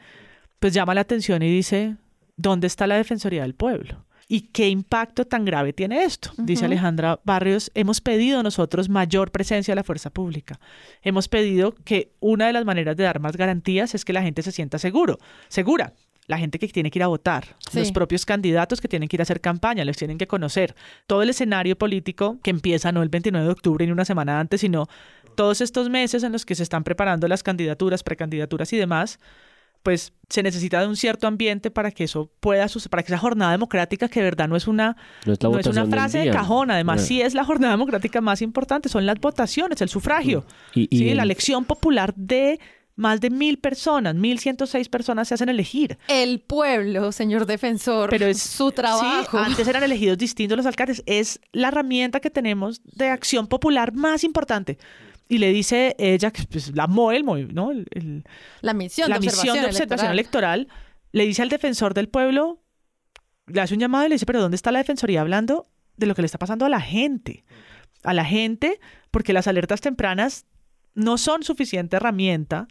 [0.60, 1.96] pues llama la atención y dice,
[2.38, 4.06] ¿dónde está la Defensoría del Pueblo?
[4.32, 6.32] ¿Y qué impacto tan grave tiene esto?
[6.38, 10.58] Dice Alejandra Barrios, hemos pedido nosotros mayor presencia de la fuerza pública.
[11.02, 14.42] Hemos pedido que una de las maneras de dar más garantías es que la gente
[14.42, 15.20] se sienta seguro,
[15.50, 15.92] segura.
[16.28, 19.22] La gente que tiene que ir a votar, los propios candidatos que tienen que ir
[19.22, 20.76] a hacer campaña, les tienen que conocer.
[21.08, 24.62] Todo el escenario político que empieza no el 29 de octubre ni una semana antes,
[24.62, 24.88] sino
[25.36, 29.20] todos estos meses en los que se están preparando las candidaturas, precandidaturas y demás,
[29.84, 33.20] pues se necesita de un cierto ambiente para que eso pueda suceder, para que esa
[33.20, 37.06] jornada democrática, que de verdad no es una, no es, una frase de cajón, además
[37.06, 41.14] sí es la jornada democrática más importante, son las votaciones, el sufragio, y, ¿sí?
[41.14, 42.60] la elección popular de
[42.96, 45.98] más de mil personas, mil ciento seis personas se hacen elegir.
[46.08, 49.38] El pueblo, señor defensor, pero es su trabajo.
[49.38, 54.24] antes eran elegidos distintos los alcaldes, es la herramienta que tenemos de acción popular más
[54.24, 54.78] importante
[55.32, 57.72] y le dice ella que pues, la MOE, ¿no?
[58.60, 60.68] la misión, de, observación observación electoral.
[61.14, 62.62] le dice al defensor del pueblo,
[63.48, 66.16] le hace un llamado y le dice, pero ¿dónde está la defensoría hablando de lo
[66.16, 67.46] que le está pasando a la gente?
[68.04, 70.48] A la gente, porque las alertas tempranas
[70.96, 72.68] no son suficiente herramienta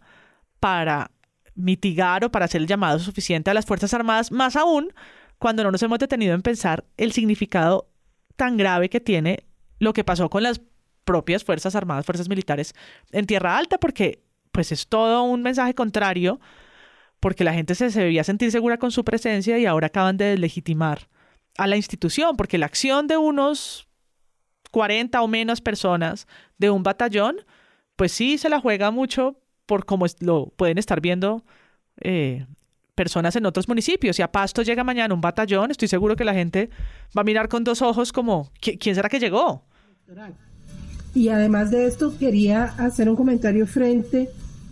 [0.59, 1.09] para
[1.55, 4.93] mitigar o para hacer el llamado suficiente a las Fuerzas Armadas, más aún
[5.39, 7.89] cuando no nos hemos detenido en pensar el significado
[8.35, 9.47] tan grave que tiene
[9.79, 10.61] lo que pasó con las
[11.03, 12.73] propias Fuerzas Armadas, Fuerzas Militares
[13.11, 16.39] en Tierra Alta, porque pues es todo un mensaje contrario,
[17.19, 21.07] porque la gente se, debía sentir segura con su presencia y ahora acaban de deslegitimar
[21.57, 23.87] a la institución, porque la acción de unos
[24.71, 26.27] 40 o menos personas
[26.57, 27.37] de un batallón,
[27.95, 31.43] pues sí se la juega mucho por cómo lo pueden estar viendo
[32.01, 32.45] eh,
[32.95, 34.15] personas en otros municipios.
[34.15, 36.69] Si a Pasto llega mañana un batallón, estoy seguro que la gente
[37.15, 39.65] va a mirar con dos ojos como, ¿quién será que llegó?
[41.13, 44.29] Y además de esto, quería hacer un comentario frente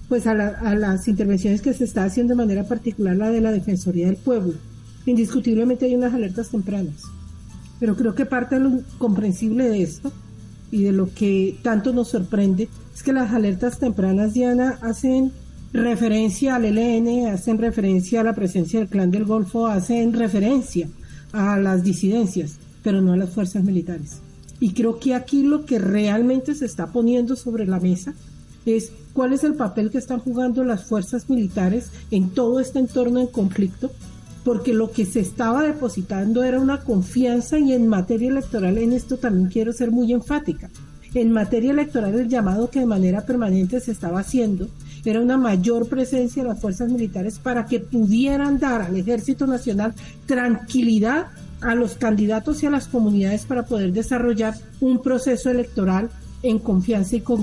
[0.08, 3.52] pues a, a, las intervenciones que se está haciendo de manera particular la de la
[3.52, 4.54] Defensoría del Pueblo.
[5.06, 7.04] Indiscutiblemente hay unas alertas tempranas,
[7.80, 10.12] pero creo que parte de lo comprensible de esto
[10.72, 15.32] y de lo que tanto nos sorprende es que las alertas tempranas, Diana, hacen
[15.74, 20.90] referencia al ELN, hacen referencia a la presencia del clan del Golfo, hacen referencia
[21.32, 24.22] a las disidencias, pero no a las fuerzas militares.
[24.60, 28.14] Y creo que aquí lo que realmente se está poniendo sobre la mesa
[28.66, 33.20] es cuál es el papel que están jugando las fuerzas militares en todo este entorno
[33.20, 33.92] en conflicto,
[34.44, 39.18] porque lo que se estaba depositando era una confianza y en materia electoral en esto
[39.18, 40.70] también quiero ser muy enfática.
[41.14, 44.68] En materia electoral el llamado que de manera permanente se estaba haciendo
[45.06, 49.94] era una mayor presencia de las fuerzas militares para que pudieran dar al Ejército Nacional
[50.26, 51.28] tranquilidad
[51.62, 56.10] a los candidatos y a las comunidades para poder desarrollar un proceso electoral
[56.42, 57.42] en confianza y con,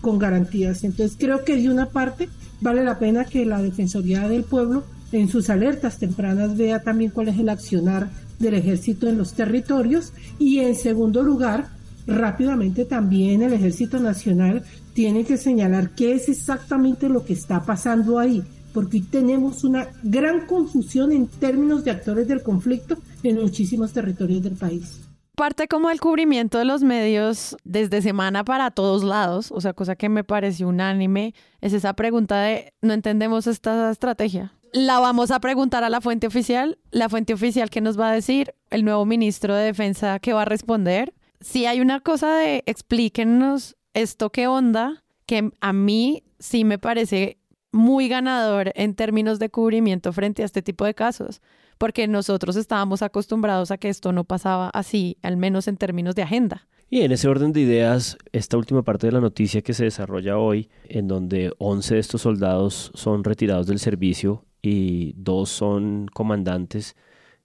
[0.00, 0.84] con garantías.
[0.84, 2.28] Entonces creo que de una parte
[2.60, 7.28] vale la pena que la Defensoría del Pueblo en sus alertas tempranas vea también cuál
[7.28, 11.68] es el accionar del ejército en los territorios y en segundo lugar
[12.06, 14.62] rápidamente también el Ejército Nacional
[14.94, 20.46] tiene que señalar qué es exactamente lo que está pasando ahí, porque tenemos una gran
[20.46, 22.96] confusión en términos de actores del conflicto
[23.28, 25.00] en muchísimos territorios del país.
[25.36, 29.96] Parte como el cubrimiento de los medios desde semana para todos lados, o sea, cosa
[29.96, 34.52] que me pareció unánime, es esa pregunta de no entendemos esta estrategia.
[34.72, 38.14] La vamos a preguntar a la fuente oficial, la fuente oficial que nos va a
[38.14, 42.62] decir, el nuevo ministro de Defensa que va a responder, si hay una cosa de
[42.66, 47.38] explíquenos esto qué onda, que a mí sí me parece
[47.72, 51.40] muy ganador en términos de cubrimiento frente a este tipo de casos,
[51.80, 56.20] porque nosotros estábamos acostumbrados a que esto no pasaba así, al menos en términos de
[56.20, 56.68] agenda.
[56.90, 60.36] Y en ese orden de ideas, esta última parte de la noticia que se desarrolla
[60.36, 66.96] hoy, en donde 11 de estos soldados son retirados del servicio y dos son comandantes,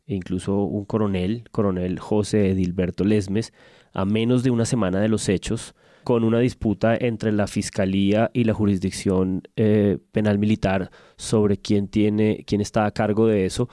[0.05, 3.53] e incluso un coronel, coronel José Edilberto Lesmes,
[3.93, 8.43] a menos de una semana de los hechos, con una disputa entre la Fiscalía y
[8.43, 13.69] la jurisdicción eh, penal militar sobre quién, tiene, quién está a cargo de eso,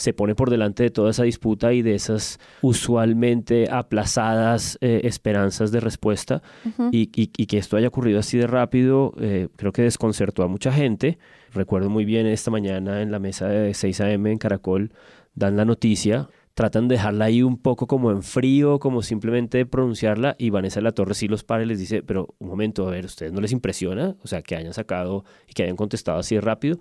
[0.00, 5.72] se pone por delante de toda esa disputa y de esas usualmente aplazadas eh, esperanzas
[5.72, 6.42] de respuesta
[6.90, 11.18] y, que esto haya ocurrido así de rápido, eh, creo que desconcertó a mucha gente.
[11.52, 14.32] Recuerdo muy bien esta mañana en la mesa de 6 a.m.
[14.32, 14.90] en Caracol,
[15.34, 20.36] dan la noticia tratan de dejarla ahí un poco como en frío, como simplemente pronunciarla,
[20.38, 22.90] y Vanessa de la Torre sí los para y les dice, pero un momento, a
[22.90, 24.16] ver, ¿ustedes no les impresiona?
[24.22, 26.78] O sea, que hayan sacado y que hayan contestado así de rápido.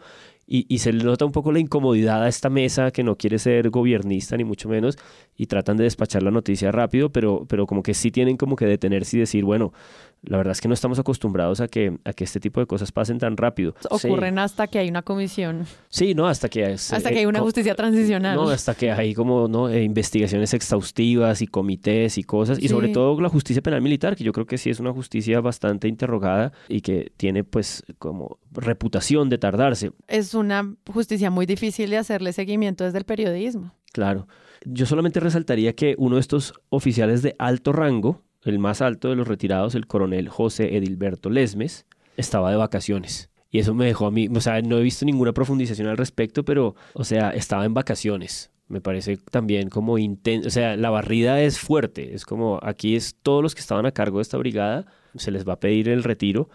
[0.52, 3.38] Y, y, se le nota un poco la incomodidad a esta mesa que no quiere
[3.38, 4.98] ser gobiernista ni mucho menos
[5.38, 8.66] y tratan de despachar la noticia rápido, pero, pero como que sí tienen como que
[8.66, 9.74] detenerse y decir, bueno,
[10.22, 12.92] la verdad es que no estamos acostumbrados a que, a que este tipo de cosas
[12.92, 13.74] pasen tan rápido.
[13.90, 15.66] Ocurren hasta que hay una comisión.
[15.90, 16.66] Sí, no, hasta que...
[16.66, 18.36] hasta que hay una justicia transicional.
[18.36, 19.70] No, hasta que hay como ¿no?
[19.70, 22.62] Eh, investigaciones exhaustivas y comités y cosas.
[22.62, 25.40] Y sobre todo la justicia penal militar, que yo creo que sí es una justicia
[25.42, 29.92] bastante interrogada y que tiene pues como reputación de tardarse.
[30.08, 33.74] Es una justicia muy difícil de hacerle seguimiento desde el periodismo.
[33.92, 34.28] Claro.
[34.66, 39.16] Yo solamente resaltaría que uno de estos oficiales de alto rango, el más alto de
[39.16, 41.86] los retirados, el coronel José Edilberto Lesmes,
[42.18, 43.30] estaba de vacaciones.
[43.52, 46.46] Y eso me dejó a mí, o sea, no he visto ninguna profundización al respecto,
[46.46, 48.52] pero, o sea, estaba en vacaciones.
[48.68, 53.16] Me parece también como intenso, o sea, la barrida es fuerte, es como aquí es
[53.24, 54.86] todos los que estaban a cargo de esta brigada,
[55.16, 56.50] se les va a pedir el retiro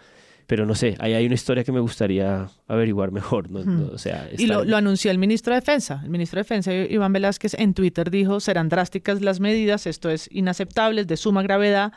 [0.47, 3.49] pero no sé, ahí hay una historia que me gustaría averiguar mejor.
[3.91, 6.01] o sea, Y lo, lo, anunció el ministro de Defensa.
[6.03, 10.29] El ministro de Defensa, Iván Velázquez, en Twitter dijo, serán drásticas las medidas, esto es
[10.31, 11.93] inaceptable, es de suma gravedad,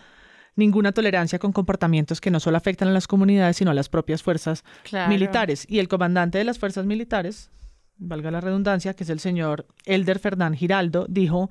[0.57, 4.23] ninguna tolerancia con comportamientos que no solo afectan a las comunidades, sino a las propias
[4.23, 4.65] fuerzas
[5.09, 5.65] militares.
[5.69, 7.51] Y el comandante de las fuerzas militares,
[7.97, 11.51] valga la redundancia, que es el señor Elder Fernán Giraldo, dijo,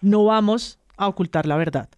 [0.00, 1.88] no vamos a ocultar la verdad.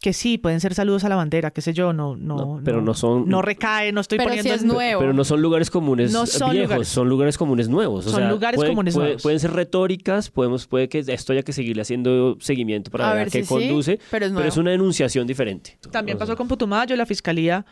[0.00, 2.94] Que sí, pueden ser saludos a la bandera, qué sé yo, no, no, pero no,
[2.94, 3.28] son...
[3.28, 4.48] No recae, no estoy Pero poniendo...
[4.50, 4.98] si es nuevo.
[5.00, 6.88] Pero no son lugares comunes No son viejos, lugares.
[6.88, 8.06] son lugares comunes nuevos.
[8.06, 9.22] O Son sea, lugares puede- comunes puede- nuevos.
[9.22, 13.22] Pueden ser retóricas, podemos, puede que esto haya que seguirle haciendo seguimiento para A ver,
[13.28, 14.60] a qué si sí, conduce, pero es pero es nuevo.
[14.60, 15.78] una enunciación diferente.
[15.90, 17.66] También O sea, pasó con Putumayo, la fiscalía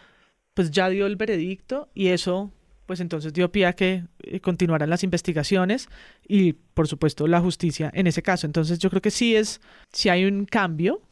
[0.52, 2.50] pues ya dio el veredicto y eso
[2.88, 5.90] pues entonces dio pie a que eh, continuaran las investigaciones
[6.26, 8.46] y por supuesto la justicia en ese caso.
[8.46, 9.60] Entonces yo creo que sí es,
[9.92, 11.02] si hay un cambio,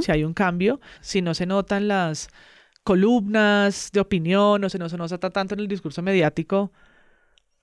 [0.00, 2.28] si hay un cambio, si no se notan las
[2.84, 6.72] columnas de opinión o se no se nota tanto en el discurso mediático,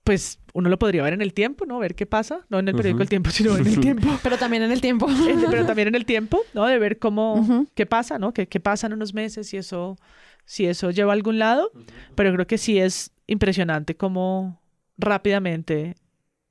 [0.04, 1.80] pues uno lo podría ver en el tiempo, ¿no?
[1.80, 3.04] Ver qué pasa, no en el periódico Ujú.
[3.04, 4.20] El Tiempo, sino en el tiempo.
[4.22, 5.08] Pero también en el tiempo.
[5.50, 6.68] Pero también en el tiempo, ¿no?
[6.68, 7.68] De ver cómo, Ujú.
[7.74, 8.36] qué pasa, ¿no?
[8.36, 9.98] ¿Qué, qué pasa en unos meses y eso,
[10.46, 11.72] si eso lleva a algún lado.
[12.14, 14.62] Pero creo que sí es impresionante cómo
[14.98, 15.96] rápidamente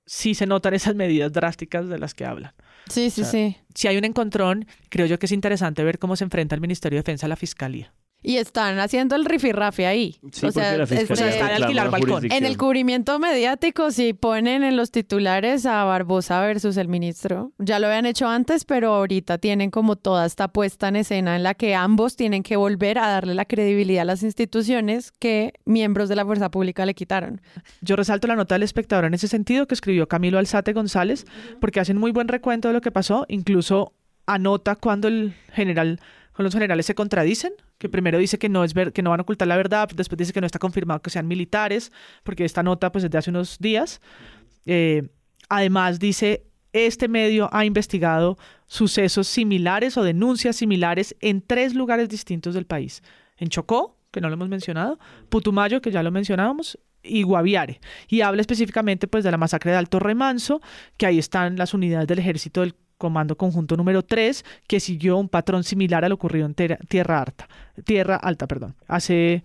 [0.07, 2.53] sí se notan esas medidas drásticas de las que hablan.
[2.89, 3.57] Sí, sí, O sea, sí.
[3.75, 6.97] Si hay un encontrón, creo yo que es interesante ver cómo se enfrenta el Ministerio
[6.97, 7.93] de Defensa a la Fiscalía.
[8.23, 10.16] Y están haciendo el rifirrafe ahí.
[10.31, 12.33] Sí, o sea, porque la este- fiscalía O sea, está de reclama alquilar balcón.
[12.33, 17.79] En el cubrimiento mediático, si ponen en los titulares a Barbosa versus el ministro, ya
[17.79, 21.55] lo habían hecho antes, pero ahorita tienen como toda esta puesta en escena en la
[21.55, 26.16] que ambos tienen que volver a darle la credibilidad a las instituciones que miembros de
[26.16, 27.41] la fuerza pública le quitaron.
[27.81, 31.27] Yo resalto la nota del espectador en ese sentido que escribió Camilo Alzate González,
[31.61, 33.93] porque hacen muy buen recuento de lo que pasó, incluso
[34.27, 35.99] anota cuando el general,
[36.33, 39.20] cuando los generales se contradicen, que primero dice que no es ver, que no van
[39.20, 42.62] a ocultar la verdad, después dice que no está confirmado que sean militares, porque esta
[42.62, 44.01] nota pues es de hace unos días.
[44.64, 45.09] Eh,
[45.49, 52.55] además dice este medio ha investigado sucesos similares o denuncias similares en tres lugares distintos
[52.55, 53.03] del país.
[53.37, 57.80] En Chocó, que no lo hemos mencionado, Putumayo, que ya lo mencionábamos, y Guaviare.
[58.09, 60.62] Y habla específicamente pues de la masacre de Alto Remanso,
[60.97, 65.29] que ahí están las unidades del ejército del Comando Conjunto número 3, que siguió un
[65.29, 67.49] patrón similar al ocurrido en Tierra, Alta.
[67.85, 68.77] Tierra Alta, perdón.
[68.87, 69.43] Hace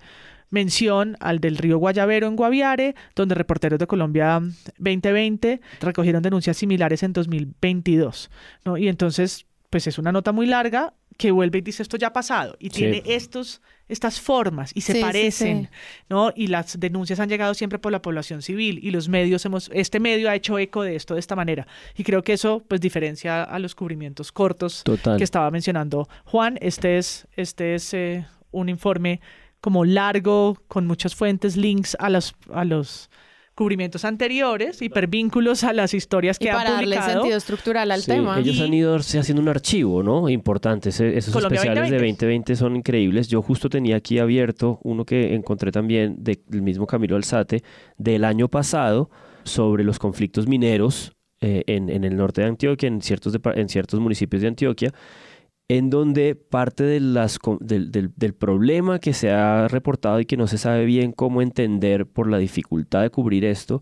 [0.52, 4.40] mención al del río Guayavero en Guaviare, donde reporteros de Colombia
[4.78, 8.30] 2020 recogieron denuncias similares en 2022.
[8.64, 8.78] ¿no?
[8.78, 12.14] Y entonces, pues es una nota muy larga que vuelve y dice esto ya ha
[12.14, 12.78] pasado y Sí.
[12.78, 15.70] tiene estos estas formas y se Sí, sí, parecen, sí.
[16.10, 16.34] ¿no?
[16.36, 20.00] Y las denuncias han llegado siempre por la población civil y los medios hemos este
[20.02, 21.66] medio ha hecho eco de esto de esta manera
[21.96, 25.18] y creo que eso pues diferencia a los cubrimientos cortos Total.
[25.18, 26.58] que estaba mencionando Juan.
[26.62, 29.22] Este es este es eh, un informe
[29.62, 33.10] como largo con muchas fuentes, links a los a los
[33.58, 38.12] cubrimientos anteriores, hipervínculos a las historias Y que han para darle sentido estructural al Sí,
[38.12, 38.40] tema.
[38.40, 40.30] ellos Y- han ido haciendo un archivo, ¿no?
[40.30, 40.90] Importante.
[40.90, 42.26] Ese- esos Colombia especiales 2020.
[42.26, 43.28] de 2020 son increíbles.
[43.30, 47.64] Yo justo tenía aquí abierto uno que encontré también de- del mismo Camilo Alzate
[47.98, 49.10] del año pasado
[49.44, 53.70] sobre los conflictos mineros eh, en, en el norte de Antioquia, en ciertos, depa- en
[53.70, 54.92] ciertos municipios de Antioquia,
[55.70, 61.12] en donde parte del, problema que se ha reportado y que no se sabe bien
[61.12, 63.82] cómo entender por la dificultad de cubrir esto,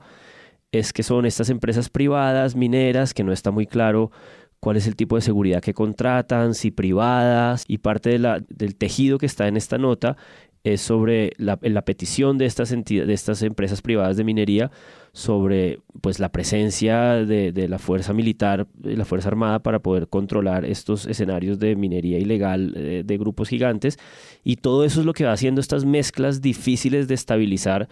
[0.72, 4.12] es que son estas empresas privadas, mineras, que no está muy claro
[4.60, 9.28] cuál es el tipo de seguridad que contratan, si privadas, y parte del tejido que
[9.28, 10.18] está en esta nota
[10.66, 14.72] es sobre la, la petición de estas, de estas empresas privadas de minería
[15.14, 20.66] sobre pues, la presencia de, de la fuerza militar, la fuerza armada para poder controlar
[20.66, 23.98] estos escenarios de minería ilegal eh, de grupos gigantes.
[24.44, 27.88] Y todo eso es lo que va haciendo estas mezclas difíciles de estabilizar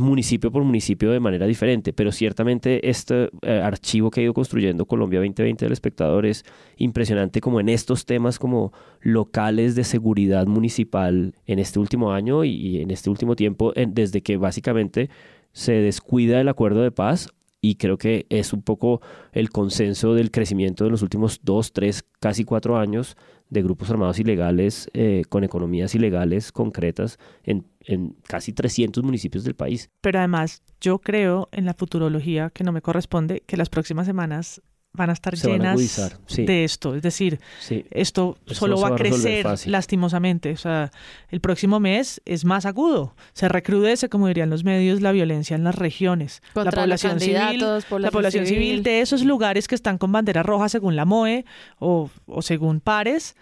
[0.00, 4.86] municipio por municipio de manera diferente, pero ciertamente este eh, archivo que ha ido construyendo
[4.86, 6.44] Colombia 2020 del espectador es
[6.76, 12.80] impresionante como en estos temas como locales de seguridad municipal en este último año y,
[12.80, 15.10] en este último tiempo, desde que básicamente
[15.52, 17.28] se descuida el acuerdo de paz
[17.60, 19.00] y creo que es un poco
[19.32, 23.16] el consenso del crecimiento de los últimos dos, tres, casi cuatro años
[23.50, 29.54] de grupos armados ilegales eh, con economías ilegales concretas en, en casi 300 municipios del
[29.54, 29.90] país.
[30.00, 34.62] Pero además, yo creo en la futurología que no me corresponde que las próximas semanas
[34.92, 36.44] van a estar Se van a llenas sí.
[36.44, 36.94] de esto.
[36.96, 37.84] Es decir, Sí.
[37.90, 40.52] esto Eso solo va a va a resolver crecer lastimosamente.
[40.52, 40.90] O sea,
[41.28, 43.14] el próximo mes es más agudo.
[43.32, 46.42] Se recrudece, como dirían los medios, la violencia en las regiones.
[46.54, 48.62] Contra la los población civil, la población población civil.
[48.62, 48.82] civil.
[48.82, 51.44] de esos lugares que están con bandera roja según la MOE
[51.78, 53.36] o, o según pares,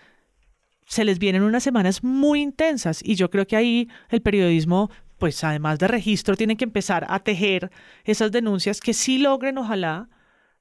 [0.87, 5.43] se les vienen unas semanas muy intensas y yo creo que ahí el periodismo pues
[5.45, 7.71] además de registro tiene que empezar a tejer
[8.05, 10.09] esas denuncias que sí logren ojalá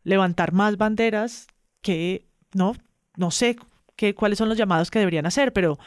[0.08, 1.48] levantar más banderas
[1.82, 2.74] que no
[3.18, 3.58] no sé
[3.96, 5.78] qué cuáles son los llamados que deberían hacer pero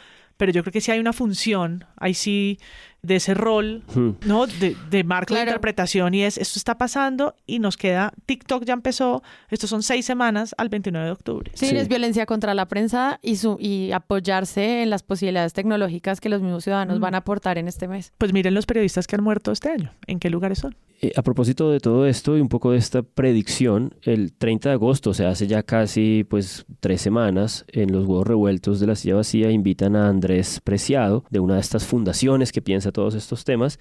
[0.41, 2.59] pero yo creo que sí hay una función, ahí sí
[3.03, 4.11] de ese rol, Hmm.
[4.27, 4.47] ¿no?
[4.47, 8.75] De, de marco de interpretación y es, esto está pasando y nos queda, TikTok ya
[8.75, 11.51] empezó, estos son seis semanas al 29 de octubre.
[11.55, 11.77] Sí, Sí.
[11.77, 16.43] es violencia contra la prensa y, su, y apoyarse en las posibilidades tecnológicas que los
[16.43, 17.03] mismos ciudadanos Mm.
[17.03, 18.13] van a aportar en este mes.
[18.19, 20.77] Pues miren los periodistas que han muerto este año, ¿en qué lugares son?
[21.03, 24.73] Eh, a propósito de todo esto y un poco de esta predicción, el 30 de
[24.75, 28.95] agosto, o sea, hace ya casi pues tres semanas, en los huevos revueltos de la
[28.95, 33.45] silla vacía invitan a Andrés Preciado, de una de estas fundaciones que piensa todos estos
[33.45, 33.79] temas,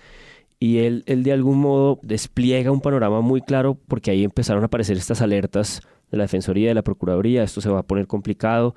[0.60, 4.66] y él, él de algún modo despliega un panorama muy claro porque ahí empezaron a
[4.66, 5.82] aparecer estas alertas
[6.12, 8.76] de la Defensoría, de la Procuraduría, esto se va a poner complicado.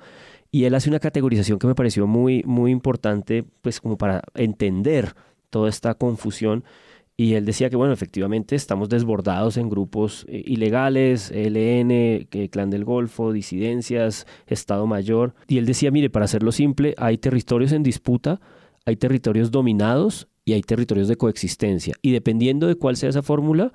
[0.51, 5.15] Y él hace una categorización que me pareció muy, muy importante, pues como para entender
[5.49, 6.63] toda esta confusión.
[7.17, 12.69] Y él decía que, bueno, efectivamente estamos desbordados en grupos eh, ilegales, ELN, eh, Clan
[12.69, 15.33] del Golfo, disidencias, Estado Mayor.
[15.47, 18.39] Y él decía, mire, para hacerlo simple, hay territorios en disputa,
[18.85, 21.95] hay territorios dominados y hay territorios de coexistencia.
[22.01, 23.71] Y dependiendo de cuál sea esa fórmula,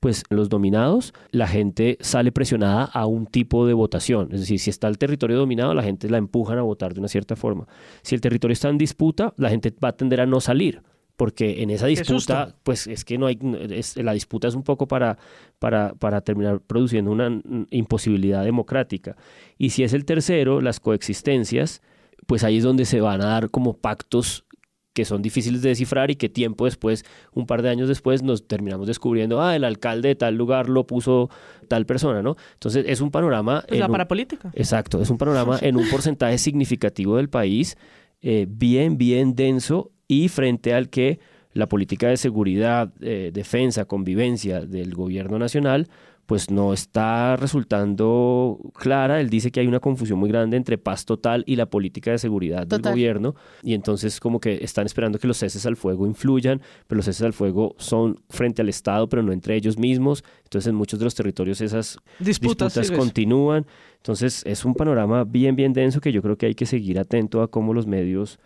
[0.00, 4.28] pues los dominados la gente sale presionada a un tipo de votación.
[4.32, 7.08] Es decir, si está el territorio dominado, la gente la empujan a votar de una
[7.08, 7.66] cierta forma.
[8.02, 10.82] Si el territorio está en disputa, la gente va a tender a no salir.
[11.16, 13.38] Porque en esa disputa, pues es que no hay,
[13.68, 15.18] es- la disputa es un poco para,
[15.58, 19.16] para, para terminar produciendo una imposibilidad democrática.
[19.58, 21.82] Y si es el tercero, las coexistencias,
[22.26, 24.46] pues ahí es donde se van a dar como pactos
[24.92, 28.46] que son difíciles de descifrar y que tiempo después, un par de años después, nos
[28.48, 31.30] terminamos descubriendo, ah, el alcalde de tal lugar lo puso
[31.68, 32.36] tal persona, ¿no?
[32.54, 33.62] Entonces es un panorama...
[33.68, 34.50] Pues en la un- parapolítica.
[34.54, 37.76] Exacto, es un panorama en un porcentaje significativo del país,
[38.20, 41.20] eh, bien, bien denso y frente al que
[41.52, 45.88] la política de seguridad, eh, defensa, convivencia del gobierno nacional,
[46.30, 49.20] pues no está resultando clara.
[49.20, 52.18] Él dice que hay una confusión muy grande entre paz total y la política de
[52.18, 53.34] seguridad del gobierno.
[53.64, 57.22] Y entonces como que están esperando que los ceses al fuego influyan, pero los ceses
[57.22, 60.22] al fuego son frente al Estado, pero no entre ellos mismos.
[60.44, 63.66] Entonces en muchos de los territorios esas Disputas, disputas continúan.
[63.96, 67.42] Entonces es un panorama bien, bien denso que yo creo que hay que seguir atento
[67.42, 68.38] a cómo los medios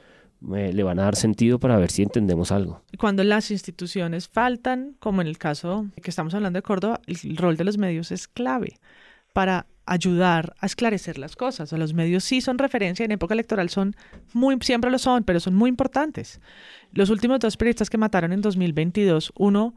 [0.49, 2.83] le van a dar sentido para ver si entendemos algo.
[2.99, 7.57] Cuando las instituciones faltan, como en el caso que estamos hablando de Córdoba, el rol
[7.57, 8.79] de los medios es clave
[9.33, 11.73] para ayudar a esclarecer las cosas.
[11.73, 13.95] Los medios sí son referencia, en época electoral son
[14.33, 16.41] muy, siempre lo son, pero son muy importantes.
[16.93, 19.75] Los últimos dos periodistas que mataron en 2022, uno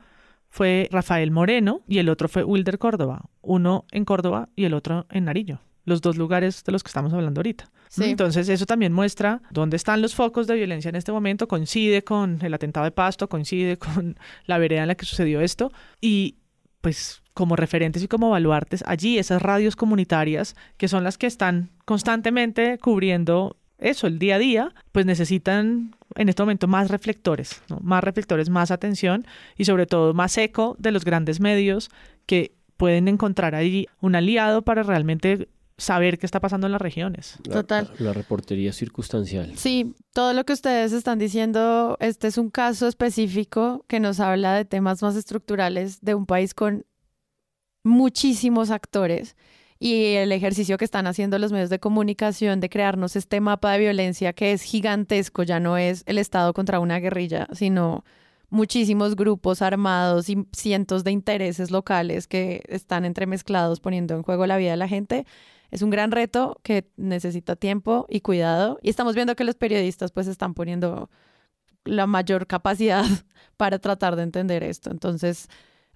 [0.49, 3.25] fue Rafael Moreno y el otro fue Wilder Córdoba.
[3.41, 5.61] Uno en Córdoba y el otro en Nariño.
[5.87, 7.71] Los dos lugares de los que estamos hablando ahorita.
[7.87, 8.03] Sí.
[8.03, 12.39] Entonces, eso también muestra dónde están los focos de violencia en este momento, coincide con
[12.41, 15.71] el atentado de Pasto, coincide con la vereda en la que sucedió esto,
[16.01, 16.35] y
[16.81, 21.69] pues como referentes y como baluartes, allí esas radios comunitarias, que son las que están
[21.85, 27.79] constantemente cubriendo eso, el día a día, pues necesitan en este momento más reflectores, ¿no?
[27.81, 29.25] más reflectores, más atención
[29.55, 31.89] y sobre todo más eco de los grandes medios
[32.25, 35.47] que pueden encontrar ahí un aliado para realmente
[35.77, 37.37] saber qué está pasando en las regiones.
[37.45, 37.91] La- Total.
[37.99, 39.53] La, la reportería circunstancial.
[39.57, 44.55] Sí, todo lo que ustedes están diciendo, este es un caso específico que nos habla
[44.55, 46.85] de temas más estructurales de un país con
[47.83, 49.35] muchísimos actores
[49.79, 53.79] y el ejercicio que están haciendo los medios de comunicación de crearnos este mapa de
[53.79, 58.03] violencia que es gigantesco, ya no es el Estado contra una guerrilla, sino
[58.49, 64.57] muchísimos grupos armados y cientos de intereses locales que están entremezclados poniendo en juego la
[64.57, 65.25] vida de la gente.
[65.71, 68.79] Es un gran reto que necesita tiempo y cuidado.
[68.81, 71.09] Y estamos viendo que los periodistas pues están poniendo
[71.83, 73.05] la mayor capacidad
[73.57, 74.91] para tratar de entender esto.
[74.91, 75.49] Entonces,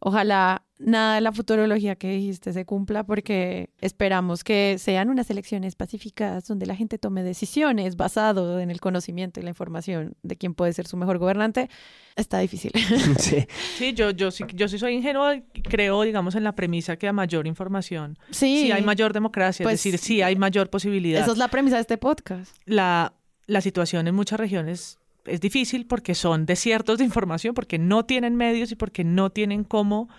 [0.03, 5.75] ojalá nada de la futurología que dijiste se cumpla porque esperamos que sean unas elecciones
[5.75, 10.55] pacíficas donde la gente tome decisiones basado en el conocimiento y la información de quién
[10.55, 11.69] puede ser su mejor gobernante.
[12.15, 12.71] Está difícil.
[13.19, 13.45] Sí.
[13.77, 17.07] Sí, yo, yo, sí, yo sí soy ingenuo y creo, digamos, en la premisa que
[17.07, 21.21] a mayor información, Sí, sí hay mayor democracia, Pues, es decir, sí hay mayor posibilidad.
[21.21, 22.55] Esa es la premisa de este podcast.
[22.65, 23.13] la,
[23.45, 28.35] la situación en muchas regiones es difícil porque son desiertos de información, porque no tienen
[28.35, 30.09] medios y porque no tienen cómo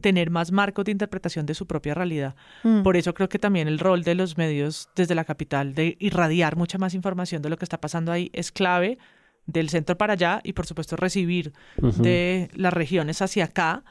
[0.00, 2.36] tener más marcos de interpretación de su propia realidad.
[2.62, 2.82] Mm.
[2.82, 6.56] Por eso creo que también el rol de los medios desde la capital de irradiar
[6.56, 8.98] mucha más información de lo que está pasando ahí es clave
[9.46, 11.52] del centro para allá y por supuesto recibir
[11.82, 12.02] Ujú.
[12.02, 13.84] de las regiones hacia acá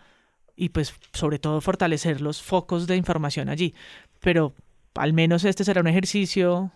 [0.56, 3.74] y pues sobre todo fortalecer los focos de información allí.
[4.20, 4.54] Pero
[4.96, 6.72] al menos este será un ejercicio.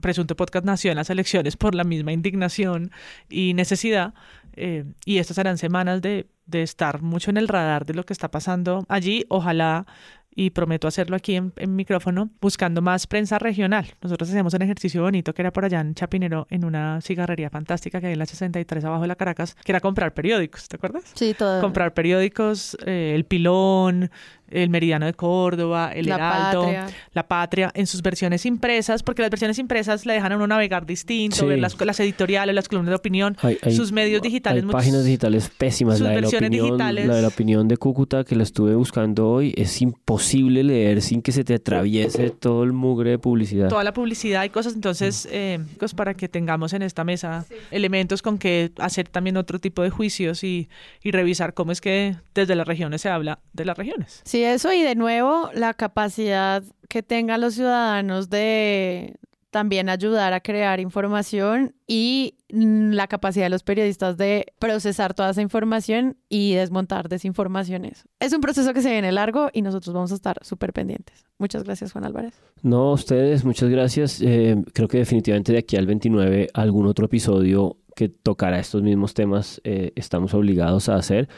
[0.00, 2.90] Presunto Podcast nació en las elecciones por la misma indignación
[3.28, 4.14] y necesidad.
[4.54, 8.12] eh, y estas serán semanas de, de estar mucho en el radar de lo que
[8.12, 9.24] está pasando allí.
[9.28, 9.86] Ojalá
[10.34, 13.86] y prometo hacerlo aquí en, en, micrófono, buscando más prensa regional.
[14.00, 18.00] Nosotros hacíamos un ejercicio bonito que era por allá en Chapinero, en una cigarrería fantástica
[18.00, 21.04] que hay en la 63 abajo de la Caracas, que era comprar periódicos, ¿te acuerdas?
[21.14, 21.60] Sí, todo.
[21.60, 24.10] Comprar periódicos, eh, El Pilón,
[24.52, 26.86] el Meridiano de Córdoba, el La Heraldo, Patria.
[27.12, 30.86] La Patria, en sus versiones impresas, porque las versiones impresas le dejan a uno navegar
[30.86, 31.46] distinto, Sí.
[31.46, 34.62] ver las, las editoriales, las columnas de opinión, Hay- hay- sus medios digitales.
[34.62, 35.98] Hay muchos- páginas digitales pésimas.
[35.98, 37.06] sus La de la, opinión, digitales.
[37.06, 41.22] la de la opinión de Cúcuta que la estuve buscando hoy es imposible leer sin
[41.22, 43.68] que se te atraviese todo el mugre de publicidad.
[43.68, 48.22] toda la publicidad y cosas, entonces, eh, pues para que tengamos en esta mesa elementos
[48.22, 50.68] con que hacer también otro tipo de juicios y,
[51.02, 54.20] y revisar cómo es que desde las regiones se habla de las regiones.
[54.24, 59.16] Sí, eso y de nuevo la capacidad que tengan los ciudadanos de
[59.52, 65.30] también ayudar a crear información y mm, la capacidad de los periodistas de procesar toda
[65.30, 68.06] esa información y desmontar desinformaciones.
[68.18, 71.26] Es un proceso que se viene largo y nosotros vamos a estar súper pendientes.
[71.36, 72.40] Muchas gracias, Juan Álvarez.
[72.62, 74.22] No, ustedes, muchas gracias.
[74.22, 79.12] Eh, creo que definitivamente de aquí al 29 algún otro episodio que tocará estos mismos
[79.12, 81.28] temas eh, estamos obligados a hacer.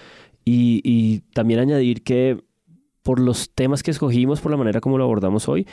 [0.44, 2.43] Y, y también añadir que
[3.04, 5.68] por los temas que escogimos, por la manera como lo abordamos hoy,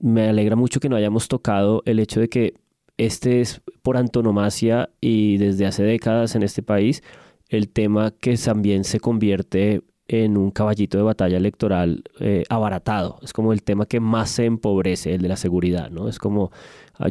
[0.00, 2.54] me alegra mucho que no hayamos tocado el hecho de que
[2.98, 7.02] este es por antonomasia y desde hace décadas en este país
[7.48, 13.18] el tema que también se convierte en un caballito de batalla electoral eh, abaratado.
[13.22, 16.08] Es como el tema que más se empobrece, el de la seguridad, ¿no?
[16.08, 16.50] Es como,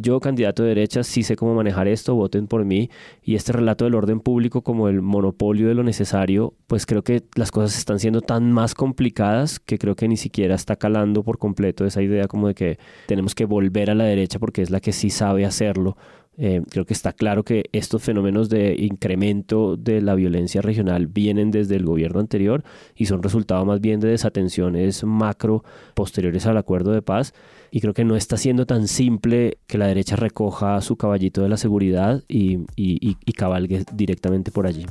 [0.00, 2.90] yo candidato de derecha sí sé cómo manejar esto, voten por mí.
[3.22, 7.24] Y este relato del orden público como el monopolio de lo necesario, pues creo que
[7.34, 11.38] las cosas están siendo tan más complicadas que creo que ni siquiera está calando por
[11.38, 14.80] completo esa idea como de que tenemos que volver a la derecha porque es la
[14.80, 15.96] que sí sabe hacerlo.
[16.36, 21.52] Eh, creo que está claro que estos fenómenos de incremento de la violencia regional vienen
[21.52, 22.64] desde el gobierno anterior
[22.96, 25.62] y son resultado más bien de desatenciones macro
[25.94, 27.34] posteriores al acuerdo de paz.
[27.76, 31.48] Y creo que no está siendo tan simple que la derecha recoja su caballito de
[31.48, 34.86] la seguridad y, y- y- y cabalgue directamente por allí.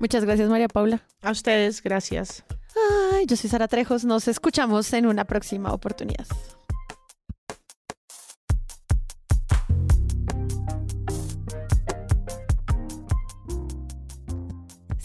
[0.00, 1.02] Muchas gracias, María Paula.
[1.20, 2.44] A ustedes, gracias.
[3.12, 4.06] Ay, yo soy Sara Trejos.
[4.06, 6.26] Nos escuchamos en una próxima oportunidad.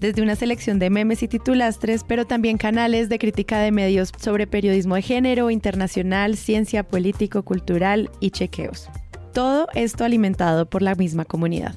[0.00, 4.46] desde una selección de memes y titulastres, pero también canales de crítica de medios sobre
[4.46, 8.88] periodismo de género, internacional, ciencia, político, cultural y chequeos.
[9.32, 11.76] Todo esto alimentado por la misma comunidad.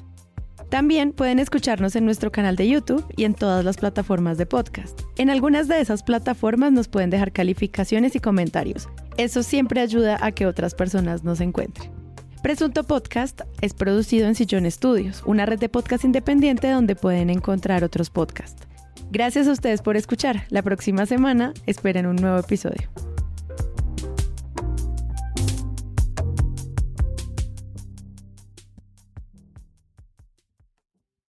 [0.70, 5.02] También pueden escucharnos en nuestro canal de YouTube y en todas las plataformas de podcast.
[5.18, 8.88] En algunas de esas plataformas nos pueden dejar calificaciones y comentarios.
[9.16, 12.03] Eso siempre ayuda a que otras personas nos encuentren.
[12.44, 17.82] Presunto Podcast es producido en Sillón Estudios, una red de podcast independiente donde pueden encontrar
[17.84, 18.68] otros podcasts.
[19.10, 20.44] Gracias a ustedes por escuchar.
[20.50, 22.90] La próxima semana esperen un nuevo episodio.